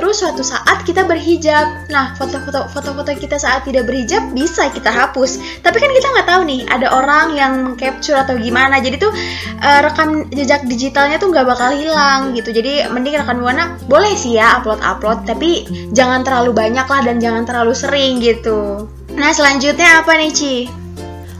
terus 0.00 0.24
suatu 0.24 0.40
saat 0.40 0.80
kita 0.88 1.04
berhijab. 1.04 1.92
Nah 1.92 2.16
foto-foto 2.16 2.72
foto-foto 2.72 3.12
kita 3.12 3.36
saat 3.36 3.68
tidak 3.68 3.84
berhijab 3.84 4.32
bisa 4.32 4.72
kita 4.72 4.88
hapus. 4.88 5.60
Tapi 5.60 5.76
kan 5.76 5.92
kita 5.92 6.08
nggak 6.08 6.24
tahu 6.24 6.42
nih 6.48 6.64
ada 6.72 6.88
orang 6.88 7.36
yang 7.36 7.52
mengcapture 7.68 8.16
atau 8.16 8.40
gimana. 8.40 8.80
Jadi 8.80 8.96
tuh 8.96 9.12
eh, 9.60 9.80
rekam 9.84 10.24
jejak 10.32 10.64
digitalnya 10.64 11.20
tuh 11.20 11.28
nggak 11.28 11.44
bakal 11.44 11.68
hilang 11.76 12.32
gitu. 12.32 12.48
Jadi 12.48 12.88
mending 12.88 13.20
rekan 13.20 13.44
buana 13.44 13.76
boleh 13.84 14.16
sih 14.16 14.40
ya 14.40 14.56
upload 14.56 14.80
upload 14.80 15.28
tapi 15.28 15.68
jangan 15.92 16.24
terlalu 16.24 16.56
banyak 16.56 16.88
lah 16.88 17.00
dan 17.04 17.20
jangan 17.20 17.44
terlalu 17.44 17.76
sering 17.76 18.24
gitu. 18.24 18.88
Nah 19.12 19.36
selanjutnya 19.36 20.00
apa 20.00 20.16
nih 20.16 20.32
Ci? 20.32 20.56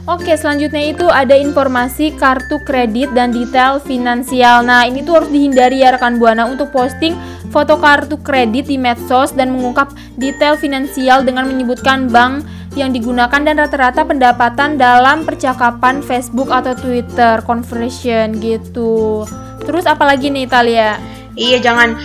Oke, 0.09 0.33
selanjutnya 0.33 0.81
itu 0.81 1.05
ada 1.05 1.37
informasi 1.37 2.17
kartu 2.17 2.57
kredit 2.65 3.13
dan 3.13 3.29
detail 3.29 3.77
finansial. 3.77 4.65
Nah, 4.65 4.89
ini 4.89 5.05
tuh 5.05 5.21
harus 5.21 5.29
dihindari 5.29 5.85
ya 5.85 5.93
rekan 5.93 6.17
Buana 6.17 6.49
untuk 6.49 6.73
posting 6.73 7.13
foto 7.51 7.75
kartu 7.77 8.15
kredit 8.23 8.71
di 8.71 8.79
medsos 8.79 9.35
dan 9.35 9.51
mengungkap 9.51 9.91
detail 10.15 10.55
finansial 10.55 11.21
dengan 11.21 11.45
menyebutkan 11.51 12.07
bank 12.07 12.47
yang 12.79 12.95
digunakan 12.95 13.43
dan 13.43 13.59
rata-rata 13.59 14.07
pendapatan 14.07 14.79
dalam 14.79 15.27
percakapan 15.27 15.99
Facebook 15.99 16.47
atau 16.47 16.71
Twitter 16.71 17.43
conversion 17.43 18.39
gitu. 18.39 19.27
Terus 19.67 19.83
apalagi 19.83 20.31
nih 20.31 20.47
Italia? 20.47 20.95
Iya 21.35 21.59
jangan 21.59 21.99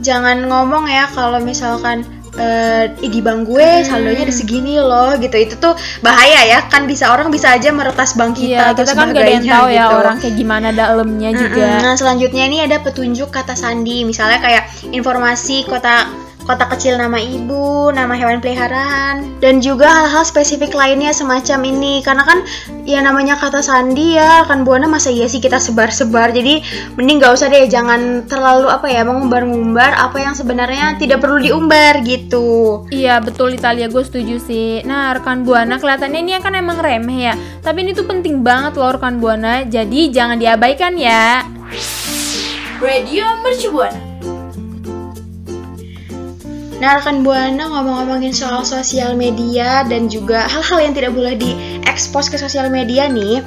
jangan 0.00 0.48
ngomong 0.48 0.88
ya 0.88 1.04
kalau 1.12 1.40
misalkan 1.44 2.04
eh 2.34 2.90
"Ih, 2.98 3.10
di 3.10 3.20
bank 3.22 3.46
gue 3.46 3.86
saldonya 3.86 4.26
ada 4.26 4.34
segini 4.34 4.74
loh 4.76 5.14
gitu 5.16 5.36
itu 5.38 5.54
tuh 5.54 5.74
bahaya 6.02 6.42
ya 6.50 6.58
kan 6.66 6.84
bisa 6.84 7.14
orang 7.14 7.30
bisa 7.30 7.54
aja 7.54 7.70
meretas 7.70 8.18
bank 8.18 8.34
Iya, 8.36 8.42
kita 8.42 8.64
atau 8.74 8.82
kita 8.82 8.92
kan 8.98 9.06
gak 9.14 9.22
ada 9.22 9.32
yang 9.38 9.46
tahu 9.46 9.66
ya 9.70 9.84
gitu. 9.86 9.96
orang 10.02 10.16
kayak 10.18 10.34
gimana 10.34 10.68
dalamnya 10.70 11.30
juga. 11.30 11.66
Mm-mm. 11.78 11.82
Nah 11.86 11.94
selanjutnya 11.94 12.42
ini 12.50 12.58
ada 12.66 12.76
petunjuk 12.82 13.28
kata 13.30 13.54
sandi 13.54 14.02
misalnya 14.02 14.42
kayak 14.42 14.64
informasi 14.90 15.62
kota 15.64 16.10
kota 16.44 16.68
kecil 16.70 17.00
nama 17.00 17.16
ibu, 17.18 17.90
nama 17.90 18.12
hewan 18.14 18.38
peliharaan, 18.38 19.40
dan 19.40 19.58
juga 19.64 19.88
hal-hal 19.88 20.22
spesifik 20.22 20.76
lainnya 20.76 21.10
semacam 21.10 21.64
ini. 21.64 22.04
Karena 22.04 22.22
kan 22.24 22.44
ya 22.84 23.00
namanya 23.00 23.40
kata 23.40 23.64
sandi 23.64 24.20
ya 24.20 24.44
kan 24.44 24.62
buana 24.62 24.86
masa 24.86 25.10
iya 25.10 25.26
sih 25.26 25.40
kita 25.40 25.58
sebar-sebar. 25.58 26.30
Jadi 26.30 26.60
mending 26.96 27.18
gak 27.18 27.34
usah 27.34 27.48
deh 27.48 27.66
jangan 27.66 28.28
terlalu 28.28 28.68
apa 28.68 28.86
ya 28.86 29.02
mengumbar-ngumbar 29.02 29.96
apa 29.96 30.20
yang 30.20 30.36
sebenarnya 30.36 31.00
tidak 31.00 31.24
perlu 31.24 31.40
diumbar 31.40 32.04
gitu. 32.04 32.84
Iya 32.92 33.24
betul 33.24 33.56
Italia 33.56 33.88
gue 33.88 34.04
setuju 34.04 34.36
sih 34.42 34.84
Nah 34.84 35.16
rekan 35.16 35.46
Buana 35.46 35.80
kelihatannya 35.80 36.20
ini 36.20 36.32
kan 36.42 36.52
emang 36.52 36.78
remeh 36.82 37.32
ya 37.32 37.34
Tapi 37.62 37.86
ini 37.86 37.96
tuh 37.96 38.04
penting 38.04 38.44
banget 38.44 38.76
loh 38.76 38.92
rekan 38.92 39.22
Buana 39.22 39.64
Jadi 39.64 40.12
jangan 40.12 40.36
diabaikan 40.36 40.98
ya 40.98 41.44
Radio 42.82 43.24
Mercubuana. 43.40 44.03
Nah, 46.84 47.00
rekan 47.00 47.24
Buana 47.24 47.64
ngomong-ngomongin 47.72 48.36
soal 48.36 48.60
sosial 48.60 49.16
media 49.16 49.88
dan 49.88 50.04
juga 50.12 50.44
hal-hal 50.44 50.84
yang 50.84 50.92
tidak 50.92 51.16
boleh 51.16 51.32
diekspos 51.32 52.28
ke 52.28 52.36
sosial 52.36 52.68
media 52.68 53.08
nih. 53.08 53.40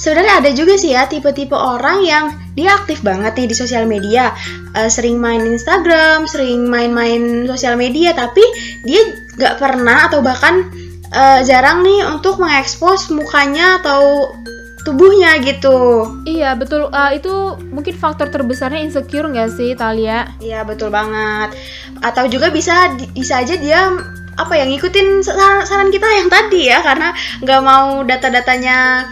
Sebenarnya 0.00 0.40
ada 0.40 0.50
juga 0.56 0.80
sih 0.80 0.96
ya 0.96 1.04
tipe-tipe 1.04 1.52
orang 1.52 2.00
yang 2.00 2.32
dia 2.56 2.72
aktif 2.72 3.04
banget 3.04 3.36
nih 3.36 3.52
di 3.52 3.56
sosial 3.60 3.84
media, 3.84 4.32
Eh, 4.72 4.88
sering 4.88 5.20
main 5.20 5.44
Instagram, 5.44 6.24
sering 6.24 6.64
main-main 6.64 7.44
sosial 7.44 7.76
media, 7.76 8.16
tapi 8.16 8.40
dia 8.88 9.04
nggak 9.36 9.60
pernah 9.60 10.08
atau 10.08 10.24
bahkan 10.24 10.64
eh, 11.12 11.44
jarang 11.44 11.84
nih 11.84 12.08
untuk 12.08 12.40
mengekspos 12.40 13.12
mukanya 13.12 13.84
atau 13.84 14.32
tubuhnya 14.82 15.38
gitu. 15.40 16.04
Iya 16.26 16.54
betul 16.54 16.90
Eh, 16.90 17.22
Itu 17.22 17.54
mungkin 17.70 17.94
faktor 17.94 18.28
terbesarnya 18.28 18.82
insecure 18.82 19.30
nggak 19.30 19.50
sih 19.54 19.72
Italia 19.72 20.26
Iya 20.38 20.66
betul 20.66 20.90
banget. 20.90 21.54
Atau 22.02 22.26
juga 22.26 22.50
bisa 22.50 22.90
bisa 23.14 23.40
aja 23.40 23.54
dia 23.54 23.94
apa 24.32 24.56
yang 24.56 24.72
ngikutin 24.72 25.20
saran, 25.20 25.62
saran 25.62 25.92
kita 25.92 26.08
yang 26.08 26.28
tadi 26.28 26.66
ya 26.66 26.80
karena 26.80 27.12
nggak 27.44 27.60
mau 27.62 28.00
data-datanya 28.02 29.06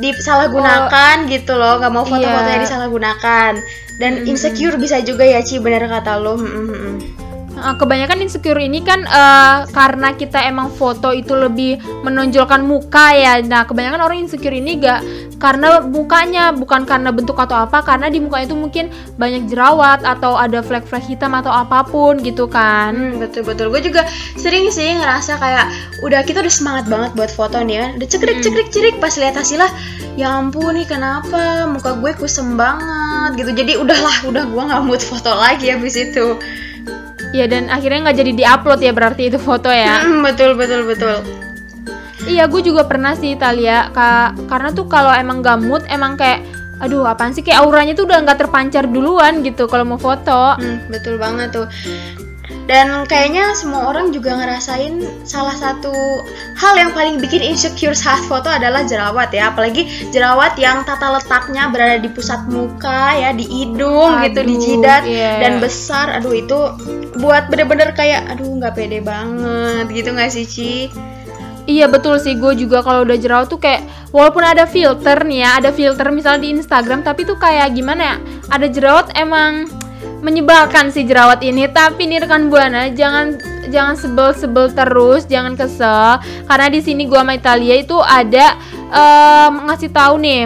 disalahgunakan 0.00 1.28
gitu 1.28 1.52
loh, 1.54 1.78
nggak 1.80 1.92
mau 1.92 2.04
foto-fotonya 2.04 2.56
Iya. 2.58 2.64
disalahgunakan. 2.64 3.52
Dan 3.96 4.28
insecure 4.28 4.76
bisa 4.76 5.00
juga 5.00 5.24
ya 5.24 5.40
Ci 5.40 5.56
bener 5.56 5.88
kata 5.88 6.20
lo. 6.20 6.36
Mm, 6.36 6.44
mm, 6.44 6.68
mm. 6.68 6.96
Eh, 7.16 7.25
Kebanyakan 7.56 8.20
insecure 8.20 8.60
ini 8.60 8.84
kan 8.84 9.06
eh, 9.06 9.58
karena 9.72 10.12
kita 10.12 10.44
emang 10.44 10.68
foto 10.68 11.10
itu 11.16 11.32
lebih 11.32 11.80
menonjolkan 12.04 12.62
muka 12.64 13.16
ya 13.16 13.40
Nah 13.40 13.64
kebanyakan 13.64 14.00
orang 14.04 14.18
insecure 14.28 14.52
ini 14.52 14.76
gak 14.80 15.00
karena 15.36 15.84
mukanya 15.84 16.48
bukan 16.56 16.88
karena 16.88 17.12
bentuk 17.12 17.36
atau 17.36 17.68
apa 17.68 17.84
Karena 17.84 18.08
di 18.08 18.24
muka 18.24 18.40
itu 18.40 18.56
mungkin 18.56 18.88
banyak 19.20 19.52
jerawat 19.52 20.00
atau 20.04 20.36
ada 20.36 20.64
flek-flek 20.64 21.04
hitam 21.04 21.36
atau 21.36 21.52
apa 21.52 21.84
pun 21.84 22.16
gitu 22.20 22.48
kan 22.48 22.96
Hmm, 22.96 23.20
betul 23.20 23.42
betul. 23.44 23.68
Gue 23.68 23.82
juga 23.84 24.08
sering 24.40 24.72
sih 24.72 24.96
ngerasa 24.96 25.36
kayak 25.36 25.66
udah 26.02 26.20
kita 26.24 26.40
udah 26.40 26.50
semangat 26.50 26.84
banget 26.88 27.10
buat 27.12 27.30
foto 27.30 27.60
nih 27.60 27.76
kan. 27.76 27.90
Udah 28.00 28.08
cekrik 28.08 28.38
cekrik 28.40 28.68
cerik 28.72 28.96
pas 28.98 29.14
lihat 29.14 29.36
hasilnya, 29.36 29.68
ya 30.16 30.32
ampun 30.32 30.74
nih 30.74 30.88
kenapa 30.88 31.68
muka 31.68 31.94
gue 32.00 32.12
kusem 32.16 32.56
banget 32.56 33.36
gitu. 33.38 33.50
Jadi 33.52 33.72
udahlah, 33.78 34.16
udah 34.26 34.44
gue 34.48 34.62
nggak 34.72 34.82
mood 34.82 35.02
foto 35.02 35.30
lagi 35.36 35.70
habis 35.70 35.94
itu. 35.94 36.40
Iya 37.36 37.44
dan 37.52 37.68
akhirnya 37.68 38.08
nggak 38.08 38.16
jadi 38.16 38.32
diupload 38.32 38.80
ya 38.80 38.92
berarti 38.96 39.28
itu 39.28 39.36
foto 39.36 39.68
ya 39.68 40.00
betul 40.24 40.56
betul 40.56 40.88
betul. 40.88 41.20
Iya 42.26 42.48
gue 42.48 42.58
juga 42.58 42.82
pernah 42.88 43.14
sih 43.14 43.38
Italia 43.38 43.92
Ka 43.94 44.34
Karena 44.50 44.74
tuh 44.74 44.90
kalau 44.90 45.14
emang 45.14 45.44
gamut 45.44 45.84
emang 45.86 46.18
kayak 46.18 46.42
Aduh 46.76 47.08
apaan 47.08 47.32
sih 47.32 47.40
kayak 47.40 47.64
auranya 47.64 47.96
tuh 47.96 48.04
udah 48.04 48.20
nggak 48.20 48.36
terpancar 48.44 48.84
duluan 48.84 49.40
gitu 49.40 49.64
kalau 49.64 49.84
mau 49.88 49.96
foto 49.96 50.56
Hmm, 50.60 50.84
betul 50.92 51.16
banget 51.16 51.48
tuh. 51.48 51.64
Dan 52.66 53.06
kayaknya 53.06 53.54
semua 53.54 53.94
orang 53.94 54.10
juga 54.10 54.34
ngerasain 54.34 55.22
salah 55.22 55.54
satu 55.54 55.94
hal 56.58 56.74
yang 56.74 56.90
paling 56.90 57.22
bikin 57.22 57.38
insecure 57.38 57.94
saat 57.94 58.26
foto 58.26 58.50
adalah 58.50 58.82
jerawat 58.82 59.30
ya. 59.30 59.54
Apalagi 59.54 59.86
jerawat 60.10 60.58
yang 60.58 60.82
tata 60.82 61.14
letaknya 61.14 61.70
berada 61.70 62.02
di 62.02 62.10
pusat 62.10 62.42
muka 62.50 63.14
ya, 63.14 63.30
di 63.30 63.46
hidung 63.46 64.18
gitu, 64.26 64.42
di 64.42 64.54
Aduh, 64.58 64.64
jidat 64.66 65.02
iya. 65.06 65.38
dan 65.38 65.62
besar. 65.62 66.18
Aduh 66.18 66.34
itu 66.34 66.58
buat 67.22 67.46
bener-bener 67.48 67.94
kayak 67.94 68.34
aduh 68.34 68.50
nggak 68.58 68.74
pede 68.76 68.98
banget 69.00 69.86
gitu 69.94 70.10
nggak 70.12 70.30
sih 70.34 70.44
Ci? 70.44 70.74
Iya 71.66 71.90
betul 71.90 72.22
sih, 72.22 72.38
gue 72.38 72.54
juga 72.54 72.78
kalau 72.78 73.02
udah 73.02 73.18
jerawat 73.18 73.50
tuh 73.50 73.58
kayak 73.58 73.82
walaupun 74.14 74.46
ada 74.46 74.70
filter 74.70 75.18
nih 75.26 75.42
ya, 75.42 75.50
ada 75.58 75.70
filter 75.74 76.06
misalnya 76.14 76.46
di 76.46 76.54
Instagram, 76.54 77.02
tapi 77.02 77.26
tuh 77.26 77.34
kayak 77.42 77.74
gimana 77.74 78.14
ya? 78.14 78.16
Ada 78.54 78.66
jerawat 78.70 79.06
emang 79.18 79.66
menyebalkan 80.24 80.92
sih 80.92 81.04
jerawat 81.04 81.42
ini. 81.42 81.68
Tapi 81.68 82.06
nih 82.08 82.24
rekan 82.24 82.48
buana 82.52 82.88
jangan 82.92 83.36
jangan 83.66 83.98
sebel-sebel 83.98 84.70
terus, 84.72 85.26
jangan 85.26 85.58
kesel 85.58 86.22
karena 86.46 86.66
di 86.70 86.80
sini 86.80 87.10
gua 87.10 87.26
sama 87.26 87.34
Italia 87.34 87.74
itu 87.82 87.98
ada 87.98 88.54
em, 88.90 89.52
ngasih 89.66 89.90
tahu 89.90 90.14
nih 90.22 90.42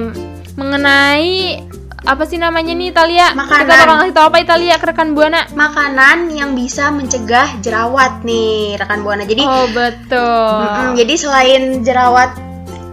mengenai 0.57 1.61
apa 2.01 2.25
sih 2.25 2.41
namanya 2.41 2.73
nih 2.73 2.89
Italia? 2.97 3.37
Makanan. 3.37 3.61
Kita 3.61 3.65
bakal 3.69 3.95
ngasih 4.01 4.17
tahu 4.17 4.27
apa 4.33 4.39
Italia 4.41 4.75
ke 4.81 4.87
rekan 4.89 5.13
buana? 5.13 5.41
Makanan 5.53 6.33
yang 6.33 6.57
bisa 6.57 6.89
mencegah 6.89 7.61
jerawat 7.61 8.25
nih 8.25 8.81
rekan 8.81 9.05
buana. 9.05 9.29
Jadi 9.29 9.45
Oh 9.45 9.69
betul. 9.69 10.57
Mm-mm, 10.65 10.97
jadi 10.97 11.15
selain 11.21 11.63
jerawat 11.85 12.33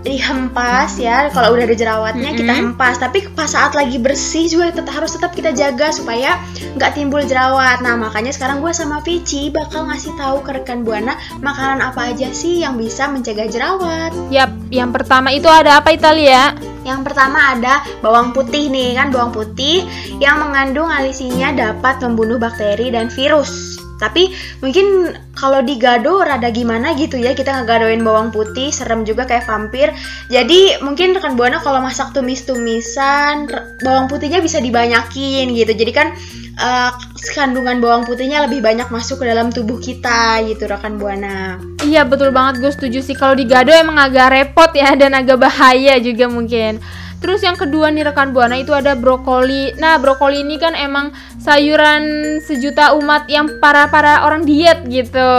dihempas 0.07 0.97
ya, 0.97 1.27
kalau 1.35 1.53
udah 1.53 1.67
ada 1.67 1.75
jerawatnya 1.75 2.31
kita 2.33 2.51
Mm-mm. 2.51 2.61
hempas. 2.73 2.97
Tapi 2.97 3.27
pas 3.35 3.51
saat 3.51 3.75
lagi 3.75 3.99
bersih 3.99 4.47
juga 4.47 4.71
tetap 4.71 4.95
harus 4.95 5.13
tetap 5.13 5.35
kita 5.35 5.51
jaga 5.53 5.91
supaya 5.91 6.39
nggak 6.79 6.95
timbul 6.95 7.21
jerawat. 7.23 7.83
Nah 7.83 7.99
makanya 7.99 8.31
sekarang 8.31 8.63
gue 8.63 8.71
sama 8.71 9.03
Vici 9.03 9.51
bakal 9.51 9.87
ngasih 9.91 10.15
tahu 10.15 10.41
ke 10.43 10.57
rekan 10.57 10.81
buana 10.87 11.19
makanan 11.43 11.83
apa 11.83 12.15
aja 12.15 12.31
sih 12.31 12.63
yang 12.63 12.79
bisa 12.79 13.07
mencegah 13.11 13.47
jerawat. 13.51 14.11
Yap, 14.31 14.51
yang 14.71 14.89
pertama 14.95 15.31
itu 15.35 15.47
ada 15.51 15.79
apa 15.83 15.93
Italia? 15.93 16.55
Yang 16.87 17.11
pertama 17.11 17.51
ada 17.51 17.83
bawang 17.99 18.31
putih 18.31 18.71
nih 18.71 18.95
kan 18.95 19.11
bawang 19.11 19.35
putih 19.35 19.83
yang 20.23 20.39
mengandung 20.39 20.87
alisinya 20.87 21.51
dapat 21.51 21.99
membunuh 21.99 22.39
bakteri 22.39 22.95
dan 22.95 23.11
virus. 23.11 23.83
Tapi 23.97 24.29
mungkin 24.61 25.13
kalau 25.33 25.61
digado 25.65 26.21
rada 26.21 26.49
gimana 26.53 26.93
gitu 26.97 27.17
ya 27.17 27.33
kita 27.33 27.61
ngegadoin 27.61 28.01
bawang 28.01 28.29
putih 28.29 28.69
serem 28.69 29.03
juga 29.03 29.25
kayak 29.25 29.45
vampir. 29.49 29.93
Jadi 30.29 30.81
mungkin 30.85 31.17
rekan 31.17 31.37
buana 31.37 31.57
kalau 31.61 31.81
masak 31.81 32.13
tumis-tumisan 32.13 33.49
bawang 33.81 34.07
putihnya 34.09 34.41
bisa 34.41 34.61
dibanyakin 34.61 35.53
gitu. 35.53 35.73
Jadi 35.73 35.91
kan 35.93 36.13
eh, 36.57 36.91
kandungan 37.33 37.81
bawang 37.81 38.03
putihnya 38.05 38.45
lebih 38.45 38.61
banyak 38.61 38.87
masuk 38.89 39.21
ke 39.21 39.25
dalam 39.29 39.49
tubuh 39.49 39.77
kita 39.81 40.41
gitu 40.45 40.69
rekan 40.69 41.01
buana. 41.01 41.57
Iya 41.81 42.05
betul 42.05 42.33
banget 42.33 42.61
gue 42.61 42.71
setuju 42.73 42.99
sih 43.01 43.15
kalau 43.17 43.33
digado 43.37 43.69
emang 43.73 43.97
agak 43.97 44.33
repot 44.33 44.71
ya 44.73 44.93
dan 44.93 45.13
agak 45.17 45.41
bahaya 45.41 45.97
juga 45.97 46.29
mungkin. 46.29 46.81
Terus 47.17 47.41
yang 47.41 47.57
kedua 47.57 47.89
nih 47.89 48.05
rekan 48.05 48.29
buana 48.29 48.61
itu 48.61 48.71
ada 48.77 48.93
brokoli. 48.93 49.73
Nah 49.81 49.97
brokoli 49.97 50.45
ini 50.45 50.61
kan 50.61 50.77
emang 50.77 51.09
sayuran 51.41 52.37
sejuta 52.45 52.93
umat 52.93 53.25
yang 53.25 53.57
para 53.57 53.89
para 53.89 54.21
orang 54.21 54.45
diet 54.45 54.85
gitu. 54.85 55.33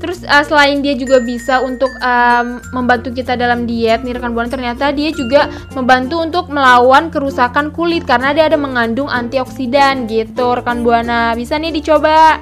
Terus 0.00 0.24
uh, 0.24 0.44
selain 0.44 0.80
dia 0.84 0.96
juga 0.96 1.20
bisa 1.20 1.60
untuk 1.64 1.88
um, 2.00 2.60
membantu 2.76 3.12
kita 3.12 3.36
dalam 3.36 3.64
diet 3.64 4.04
nih 4.04 4.16
rekan 4.16 4.32
buana 4.32 4.48
ternyata 4.52 4.92
dia 4.92 5.12
juga 5.12 5.48
membantu 5.72 6.20
untuk 6.20 6.44
melawan 6.52 7.08
kerusakan 7.08 7.72
kulit 7.72 8.04
karena 8.04 8.32
dia 8.36 8.48
ada 8.48 8.60
mengandung 8.60 9.08
antioksidan 9.08 10.04
gitu 10.04 10.56
rekan 10.56 10.84
buana. 10.84 11.32
Bisa 11.32 11.56
nih 11.56 11.72
dicoba 11.72 12.40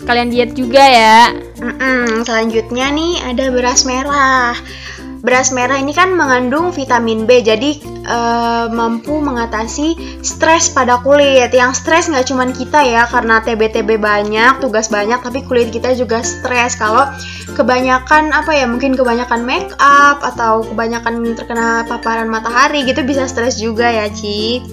sekalian 0.00 0.30
diet 0.32 0.50
juga 0.56 0.82
ya. 0.82 1.30
Mm-mm, 1.60 2.24
selanjutnya 2.24 2.90
nih 2.90 3.22
ada 3.26 3.52
beras 3.52 3.84
merah. 3.84 4.56
Beras 5.20 5.52
merah 5.52 5.76
ini 5.76 5.92
kan 5.92 6.16
mengandung 6.16 6.72
vitamin 6.72 7.28
B, 7.28 7.44
jadi 7.44 7.76
eh, 8.08 8.66
mampu 8.72 9.20
mengatasi 9.20 9.92
stres 10.24 10.72
pada 10.72 10.96
kulit. 11.04 11.52
Yang 11.52 11.84
stres 11.84 12.08
nggak 12.08 12.24
cuman 12.32 12.50
kita 12.56 12.80
ya, 12.80 13.04
karena 13.04 13.44
TB-TB 13.44 14.00
banyak, 14.00 14.64
tugas 14.64 14.88
banyak, 14.88 15.20
tapi 15.20 15.44
kulit 15.44 15.68
kita 15.68 15.92
juga 15.92 16.24
stres 16.24 16.80
kalau 16.80 17.04
kebanyakan 17.52 18.32
apa 18.32 18.56
ya, 18.56 18.64
mungkin 18.64 18.96
kebanyakan 18.96 19.44
make 19.44 19.68
up 19.76 20.24
atau 20.24 20.64
kebanyakan 20.64 21.36
terkena 21.36 21.84
paparan 21.84 22.32
matahari 22.32 22.88
gitu 22.88 23.04
bisa 23.04 23.28
stres 23.28 23.60
juga 23.60 23.92
ya, 23.92 24.08
Ci. 24.08 24.64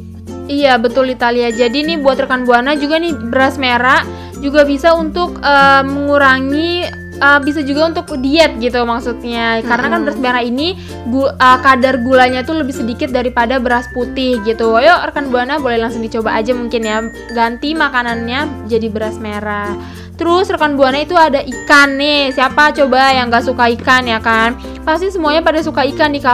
Iya 0.47 0.79
betul 0.79 1.11
Italia. 1.11 1.51
Jadi 1.51 1.83
nih 1.83 1.99
buat 1.99 2.23
rekan 2.23 2.47
buana 2.47 2.79
juga 2.79 3.03
nih 3.03 3.11
beras 3.11 3.59
merah 3.59 4.07
juga 4.39 4.63
bisa 4.63 4.95
untuk 4.95 5.43
eh, 5.43 5.83
mengurangi 5.83 6.87
eh, 7.17 7.39
bisa 7.41 7.59
juga 7.65 7.89
untuk 7.89 8.13
diet 8.21 8.57
gitu 8.61 8.81
maksudnya. 8.85 9.61
Karena 9.65 9.87
kan 9.91 9.99
beras 10.05 10.19
merah 10.21 10.43
ini 10.45 10.77
gu- 11.09 11.33
eh, 11.33 11.59
kadar 11.65 12.01
gulanya 12.01 12.45
tuh 12.45 12.61
lebih 12.61 12.73
sedikit 12.73 13.09
daripada 13.09 13.57
beras 13.57 13.89
putih 13.91 14.39
gitu. 14.45 14.77
Ayo 14.77 14.93
rekan 15.03 15.33
buana 15.33 15.57
boleh 15.57 15.81
langsung 15.81 16.05
dicoba 16.05 16.37
aja 16.37 16.53
mungkin 16.53 16.81
ya 16.85 17.03
ganti 17.33 17.73
makanannya 17.73 18.69
jadi 18.69 18.87
beras 18.89 19.17
merah. 19.17 19.73
Terus 20.17 20.49
rekan 20.49 20.73
buana 20.73 21.05
itu 21.05 21.13
ada 21.13 21.45
ikan 21.45 21.93
nih. 21.93 22.33
Siapa 22.33 22.73
coba 22.73 23.13
yang 23.13 23.29
gak 23.29 23.45
suka 23.45 23.69
ikan 23.77 24.09
ya 24.09 24.17
kan? 24.17 24.57
Pasti 24.81 25.13
semuanya 25.13 25.45
pada 25.45 25.61
suka 25.61 25.85
ikan 25.93 26.09
nih. 26.09 26.25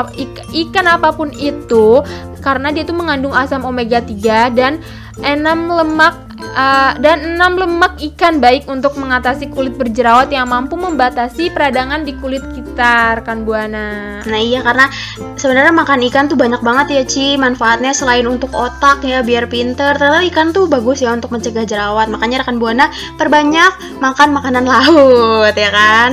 Ikan 0.56 0.88
apa 0.88 1.12
pun 1.12 1.36
itu 1.36 2.00
karena 2.40 2.72
dia 2.72 2.88
tuh 2.88 2.96
mengandung 2.96 3.36
asam 3.36 3.68
omega 3.68 4.00
3 4.00 4.56
dan 4.56 4.80
6 5.20 5.68
lemak 5.68 6.23
uh, 6.54 6.94
dan 6.98 7.36
6 7.36 7.42
lemak 7.58 7.94
ikan 8.14 8.38
baik 8.38 8.66
untuk 8.66 8.96
mengatasi 8.96 9.50
kulit 9.50 9.74
berjerawat 9.74 10.30
yang 10.30 10.46
mampu 10.46 10.74
membatasi 10.74 11.50
peradangan 11.50 12.02
di 12.02 12.14
kulit 12.16 12.42
kita 12.50 13.20
rekan 13.20 13.44
buana. 13.44 14.22
Nah 14.24 14.40
iya 14.40 14.62
karena 14.62 14.88
sebenarnya 15.36 15.70
makan 15.70 16.00
ikan 16.08 16.26
tuh 16.26 16.36
banyak 16.36 16.62
banget 16.62 16.88
ya 16.90 17.04
Ci 17.04 17.36
manfaatnya 17.36 17.92
selain 17.92 18.24
untuk 18.24 18.50
otak 18.50 19.02
ya 19.02 19.20
biar 19.20 19.46
pinter 19.46 19.94
ternyata 19.94 20.24
ikan 20.30 20.50
tuh 20.50 20.66
bagus 20.66 21.00
ya 21.00 21.12
untuk 21.12 21.30
mencegah 21.30 21.64
jerawat 21.64 22.08
makanya 22.08 22.42
rekan 22.42 22.58
buana 22.58 22.88
perbanyak 23.16 23.74
makan 24.00 24.30
makanan 24.32 24.64
laut 24.64 25.54
ya 25.54 25.70
kan 25.70 26.12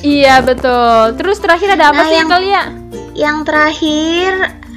Iya 0.00 0.40
betul. 0.40 1.12
Terus 1.14 1.36
terakhir 1.38 1.76
ada 1.76 1.92
apa 1.92 2.00
Nah, 2.00 2.08
sih 2.08 2.16
yang- 2.16 2.30
Italia? 2.32 2.62
yang 3.12 3.36
terakhir 3.44 4.32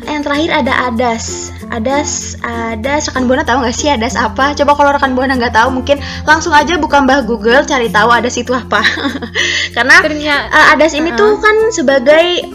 yang 0.07 0.21
terakhir 0.21 0.51
ada 0.51 0.73
adas. 0.91 1.49
Adas 1.73 2.37
adas 2.45 3.09
rekan 3.09 3.25
buana 3.25 3.41
tahu 3.41 3.63
nggak 3.63 3.75
sih 3.75 3.89
adas 3.89 4.13
apa? 4.13 4.53
Coba 4.53 4.77
kalau 4.77 4.91
rekan 4.93 5.13
buana 5.17 5.33
nggak 5.39 5.55
tahu 5.55 5.69
mungkin 5.73 5.97
langsung 6.27 6.53
aja 6.53 6.77
buka 6.77 7.01
mbah 7.01 7.25
Google 7.25 7.65
cari 7.65 7.89
tahu 7.89 8.09
adas 8.11 8.35
itu 8.37 8.51
apa. 8.53 8.83
Karena 9.75 10.03
Ternyata 10.03 10.51
Uh, 10.53 10.75
adas 10.75 10.93
ini 10.93 11.09
tuh 11.17 11.39
kan 11.41 11.55
sebagai 11.73 12.45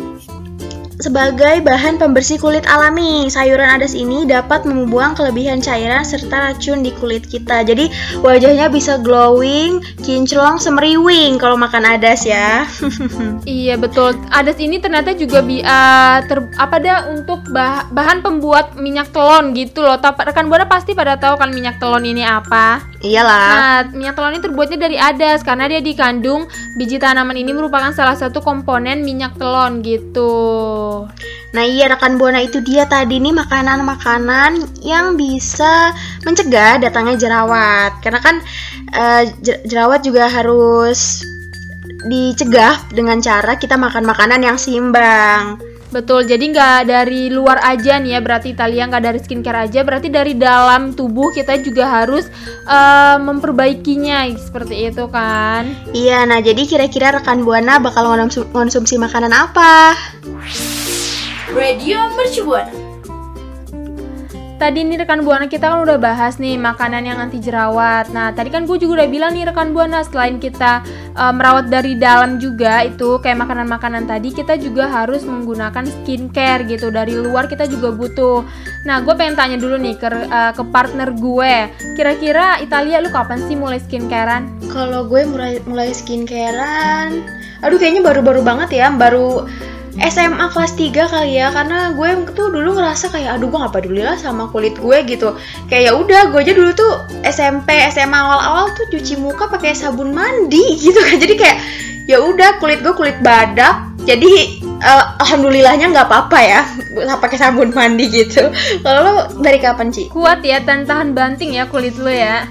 sebagai 0.98 1.62
bahan 1.62 1.96
pembersih 1.98 2.38
kulit 2.42 2.66
alami. 2.66 3.30
Sayuran 3.30 3.78
adas 3.78 3.94
ini 3.94 4.26
dapat 4.26 4.66
membuang 4.66 5.14
kelebihan 5.14 5.62
cairan 5.62 6.02
serta 6.02 6.50
racun 6.50 6.82
di 6.82 6.90
kulit 6.98 7.26
kita. 7.26 7.62
Jadi 7.62 7.90
wajahnya 8.22 8.66
bisa 8.70 8.98
glowing, 8.98 9.78
kinclong, 10.02 10.58
semeriwing 10.58 11.38
kalau 11.38 11.54
makan 11.54 11.86
adas 11.86 12.26
ya. 12.26 12.66
Iya 13.48 13.80
betul. 13.80 14.18
Adas 14.28 14.60
ini 14.60 14.76
ternyata 14.76 15.16
juga 15.16 15.40
bi 15.40 15.62
uh, 15.64 16.18
ter- 16.26 16.52
apa 16.60 16.76
dah 16.82 16.98
untuk 17.08 17.40
bah- 17.48 17.88
bahan 17.88 18.20
pembuat 18.20 18.76
minyak 18.76 19.08
telon 19.14 19.56
gitu 19.56 19.80
loh. 19.80 19.96
Tapi 19.96 20.28
rekan 20.28 20.50
buana 20.52 20.68
pasti 20.68 20.92
pada 20.92 21.16
tahu 21.16 21.40
kan 21.40 21.48
minyak 21.54 21.80
telon 21.80 22.04
ini 22.04 22.26
apa. 22.26 22.82
Iyalah. 23.00 23.48
Nah, 23.48 23.80
minyak 23.94 24.14
telon 24.18 24.36
ini 24.36 24.42
terbuatnya 24.44 24.78
dari 24.78 24.96
adas 25.00 25.40
karena 25.46 25.70
dia 25.70 25.80
dikandung 25.80 26.50
biji 26.76 27.00
tanaman 27.00 27.38
ini 27.38 27.54
merupakan 27.54 27.94
salah 27.94 28.18
satu 28.18 28.42
komponen 28.42 29.06
minyak 29.06 29.38
telon 29.40 29.80
gitu. 29.80 30.87
Nah 31.54 31.64
iya 31.64 31.88
rekan 31.88 32.20
buana 32.20 32.44
itu 32.44 32.60
dia 32.60 32.84
tadi 32.84 33.20
nih 33.20 33.32
makanan-makanan 33.32 34.80
yang 34.84 35.16
bisa 35.16 35.92
mencegah 36.24 36.80
datangnya 36.80 37.16
jerawat. 37.16 37.98
Karena 38.04 38.20
kan 38.20 38.36
jer- 39.40 39.62
jerawat 39.64 40.04
juga 40.04 40.28
harus 40.28 41.24
dicegah 42.08 42.78
dengan 42.94 43.18
cara 43.18 43.58
kita 43.58 43.74
makan 43.74 44.06
makanan 44.06 44.40
yang 44.44 44.56
seimbang. 44.60 45.58
Betul, 45.88 46.28
jadi 46.28 46.44
nggak 46.52 46.80
dari 46.84 47.32
luar 47.32 47.64
aja 47.64 47.96
nih 47.96 48.16
ya, 48.16 48.20
berarti 48.20 48.52
Italia 48.52 48.84
nggak 48.84 49.04
dari 49.08 49.18
skincare 49.24 49.64
aja, 49.64 49.80
berarti 49.80 50.12
dari 50.12 50.36
dalam 50.36 50.92
tubuh 50.92 51.32
kita 51.32 51.56
juga 51.64 51.88
harus 51.88 52.28
eh, 52.68 53.16
memperbaikinya 53.16 54.28
seperti 54.36 54.92
itu 54.92 55.08
kan. 55.08 55.64
Iya, 55.96 56.28
nah 56.28 56.44
jadi 56.44 56.60
kira-kira 56.68 57.16
rekan 57.16 57.40
buana 57.40 57.80
bakal 57.80 58.12
konsumsi 58.52 59.00
makanan 59.00 59.32
apa? 59.32 59.96
Radio 61.56 62.12
Mercu 62.12 62.44
Buana. 62.44 62.87
Tadi 64.58 64.82
nih 64.82 65.06
rekan 65.06 65.22
buana 65.22 65.46
kita 65.46 65.70
kan 65.70 65.86
udah 65.86 66.02
bahas 66.02 66.42
nih 66.42 66.58
makanan 66.58 67.06
yang 67.06 67.22
anti 67.22 67.38
jerawat. 67.38 68.10
Nah 68.10 68.34
tadi 68.34 68.50
kan 68.50 68.66
gue 68.66 68.74
juga 68.74 69.00
udah 69.00 69.08
bilang 69.08 69.30
nih 69.30 69.46
rekan 69.46 69.70
buana 69.70 70.02
selain 70.02 70.42
kita 70.42 70.82
eh, 71.14 71.30
merawat 71.30 71.70
dari 71.70 71.94
dalam 71.94 72.42
juga 72.42 72.82
itu 72.82 73.22
kayak 73.22 73.38
makanan-makanan 73.46 74.10
tadi 74.10 74.34
kita 74.34 74.58
juga 74.58 74.90
harus 74.90 75.22
menggunakan 75.22 75.86
skincare 75.86 76.66
gitu 76.66 76.90
dari 76.90 77.14
luar 77.14 77.46
kita 77.46 77.70
juga 77.70 77.94
butuh. 77.94 78.42
Nah, 78.82 78.98
gue 79.06 79.14
pengen 79.14 79.38
tanya 79.38 79.62
dulu 79.62 79.78
nih 79.78 79.94
ke 79.94 80.10
uh, 80.10 80.50
ke 80.50 80.62
partner 80.74 81.14
gue. 81.14 81.54
Kira-kira 81.94 82.58
Italia 82.58 82.98
lu 82.98 83.14
kapan 83.14 83.38
sih 83.46 83.54
mulai 83.54 83.78
skincarean? 83.78 84.50
Kalau 84.74 85.06
gue 85.06 85.22
mulai 85.22 85.62
mulai 85.70 85.94
skincarean, 85.94 87.22
aduh 87.62 87.78
kayaknya 87.78 88.02
baru-baru 88.02 88.42
banget 88.42 88.74
ya, 88.74 88.90
baru 88.90 89.46
SMA 89.98 90.46
kelas 90.54 90.78
3 90.78 90.94
kali 90.94 91.42
ya 91.42 91.50
karena 91.50 91.90
gue 91.90 92.08
tuh 92.30 92.54
dulu 92.54 92.78
ngerasa 92.78 93.10
kayak 93.10 93.38
aduh 93.38 93.50
gue 93.50 93.58
gak 93.58 93.74
peduli 93.74 94.02
lah 94.06 94.14
sama 94.14 94.46
kulit 94.54 94.78
gue 94.78 94.98
gitu. 95.10 95.34
Kayak 95.66 95.82
ya 95.90 95.92
udah 95.98 96.20
gue 96.30 96.40
aja 96.46 96.54
dulu 96.54 96.70
tuh 96.72 96.92
SMP 97.26 97.74
SMA 97.90 98.14
awal-awal 98.14 98.70
tuh 98.78 98.86
cuci 98.94 99.18
muka 99.18 99.50
pakai 99.50 99.74
sabun 99.74 100.14
mandi 100.14 100.62
gitu 100.86 100.98
kan. 101.02 101.18
Jadi 101.18 101.34
kayak 101.34 101.58
ya 102.06 102.22
udah 102.22 102.62
kulit 102.62 102.80
gue 102.80 102.94
kulit 102.94 103.18
badak 103.20 103.84
jadi 104.08 104.64
uh, 104.80 105.20
alhamdulillahnya 105.20 105.92
nggak 105.92 106.08
apa-apa 106.08 106.38
ya 106.40 106.60
pakai 107.22 107.36
sabun 107.36 107.74
mandi 107.76 108.08
gitu. 108.08 108.48
Kalau 108.80 109.00
lo 109.04 109.14
dari 109.44 109.60
kapan 109.60 109.92
sih 109.92 110.08
kuat 110.08 110.40
ya 110.40 110.64
tahan 110.64 111.12
banting 111.12 111.58
ya 111.58 111.68
kulit 111.68 112.00
lo 112.00 112.08
ya 112.08 112.48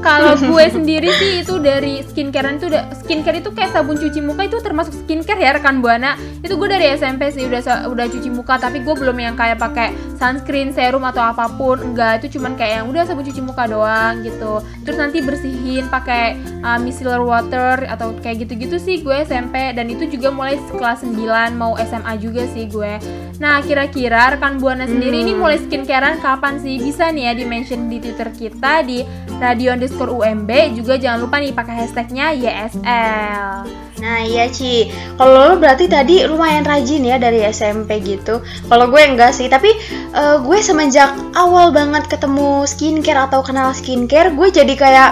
kalau 0.00 0.34
gue 0.50 0.64
sendiri 0.72 1.08
sih 1.14 1.44
itu 1.44 1.60
dari 1.60 2.02
skincare 2.02 2.56
itu 2.56 2.66
udah 2.72 2.92
skincare 3.04 3.38
itu 3.38 3.52
kayak 3.52 3.70
sabun 3.76 3.96
cuci 4.00 4.20
muka 4.24 4.48
itu 4.48 4.58
termasuk 4.58 4.96
skincare 5.04 5.40
ya 5.40 5.54
rekan 5.54 5.84
buana. 5.84 6.16
Itu 6.40 6.56
gue 6.56 6.68
dari 6.68 6.90
SMP 6.96 7.30
sih 7.30 7.46
udah 7.46 7.86
udah 7.86 8.06
cuci 8.08 8.28
muka 8.32 8.58
tapi 8.58 8.82
gue 8.82 8.94
belum 8.96 9.16
yang 9.20 9.34
kayak 9.36 9.60
pakai 9.60 9.92
sunscreen 10.20 10.76
serum 10.76 11.00
atau 11.08 11.24
apa 11.24 11.48
pun 11.56 11.80
enggak. 11.80 12.20
Itu 12.20 12.36
cuman 12.36 12.60
kayak 12.60 12.84
yang 12.84 12.86
udah 12.92 13.08
sabun 13.08 13.24
cuci 13.24 13.40
muka 13.40 13.64
doang 13.64 14.20
gitu. 14.20 14.60
Terus 14.84 14.96
nanti 15.00 15.24
bersihin 15.24 15.88
pakai 15.88 16.36
uh, 16.60 16.76
micellar 16.76 17.24
water 17.24 17.88
atau 17.88 18.12
kayak 18.20 18.44
gitu-gitu 18.44 18.76
sih 18.76 19.00
gue 19.00 19.24
SMP 19.24 19.72
dan 19.72 19.88
itu 19.88 20.04
juga 20.04 20.28
mulai 20.28 20.60
kelas 20.76 21.00
9 21.08 21.56
mau 21.56 21.80
SMA 21.80 22.12
juga 22.20 22.44
sih 22.52 22.68
gue. 22.68 23.00
Nah 23.40 23.64
kira-kira 23.64 24.36
rekan 24.36 24.60
buana 24.60 24.84
sendiri 24.84 25.24
hmm. 25.24 25.24
ini 25.24 25.32
mulai 25.32 25.56
skincarean 25.56 26.20
kapan 26.20 26.60
sih? 26.60 26.76
Bisa 26.76 27.08
nih 27.08 27.32
ya 27.32 27.32
di 27.32 27.44
mention 27.48 27.88
di 27.88 27.96
twitter 27.96 28.28
kita 28.36 28.84
di 28.84 29.00
radio 29.40 29.72
underscore 29.72 30.12
UMB 30.12 30.76
juga 30.76 31.00
jangan 31.00 31.24
lupa 31.24 31.40
nih 31.40 31.56
pakai 31.56 31.74
hashtagnya 31.80 32.36
YSL. 32.36 33.89
Nah 34.00 34.24
iya 34.24 34.48
Ci, 34.48 34.88
kalau 35.20 35.36
lo 35.36 35.52
berarti 35.60 35.84
tadi 35.86 36.24
lumayan 36.24 36.64
rajin 36.64 37.04
ya 37.04 37.20
dari 37.20 37.44
SMP 37.44 38.00
gitu. 38.00 38.40
Kalau 38.40 38.88
gue 38.88 39.02
enggak 39.04 39.36
sih, 39.36 39.46
tapi 39.52 39.76
uh, 40.16 40.40
gue 40.40 40.58
semenjak 40.64 41.12
awal 41.36 41.70
banget 41.70 42.08
ketemu 42.08 42.64
skincare 42.64 43.28
atau 43.28 43.44
kenal 43.44 43.76
skincare, 43.76 44.32
gue 44.32 44.48
jadi 44.48 44.74
kayak 44.74 45.10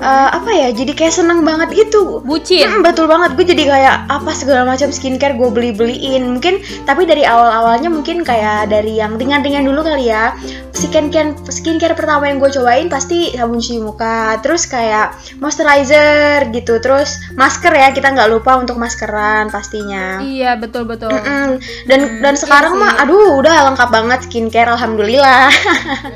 uh, 0.00 0.28
apa 0.32 0.50
ya 0.50 0.68
jadi 0.74 0.92
kayak 0.94 1.14
seneng 1.14 1.42
banget 1.42 1.74
gitu. 1.74 2.22
Bucin? 2.22 2.66
Hmm, 2.66 2.82
betul 2.82 3.06
banget 3.10 3.34
gue 3.34 3.46
jadi 3.46 3.64
kayak 3.66 3.96
apa 4.10 4.30
segala 4.34 4.66
macam 4.66 4.90
skincare 4.90 5.34
gue 5.36 5.48
beli 5.50 5.70
beliin 5.74 6.38
mungkin 6.38 6.62
tapi 6.86 7.04
dari 7.04 7.26
awal 7.26 7.50
awalnya 7.50 7.90
mungkin 7.90 8.22
kayak 8.22 8.70
dari 8.70 8.98
yang 8.98 9.18
ringan 9.18 9.42
ringan 9.42 9.66
dulu 9.66 9.82
kali 9.84 10.10
ya. 10.10 10.34
Skincare 10.72 11.34
skincare 11.50 11.98
pertama 11.98 12.30
yang 12.30 12.38
gue 12.38 12.50
cobain 12.50 12.86
pasti 12.86 13.34
sabun 13.34 13.58
cuci 13.58 13.82
muka 13.82 14.38
terus 14.40 14.66
kayak 14.70 15.14
moisturizer 15.42 16.48
gitu 16.54 16.78
terus 16.78 17.18
masker 17.34 17.74
ya 17.74 17.90
kita 17.90 18.14
nggak 18.14 18.30
lupa 18.30 18.58
untuk 18.58 18.78
maskeran 18.78 19.50
pastinya. 19.50 20.22
Iya 20.22 20.56
betul 20.56 20.86
betul. 20.86 21.10
Mm 21.10 21.22
-mm. 21.22 21.48
dan 21.90 22.00
mm, 22.06 22.20
dan 22.22 22.34
sekarang 22.38 22.78
iya 22.78 22.82
mah 22.82 22.92
aduh 23.02 23.38
udah 23.42 23.54
lengkap 23.72 23.88
banget 23.90 24.18
skincare 24.30 24.70
alhamdulillah. 24.70 25.50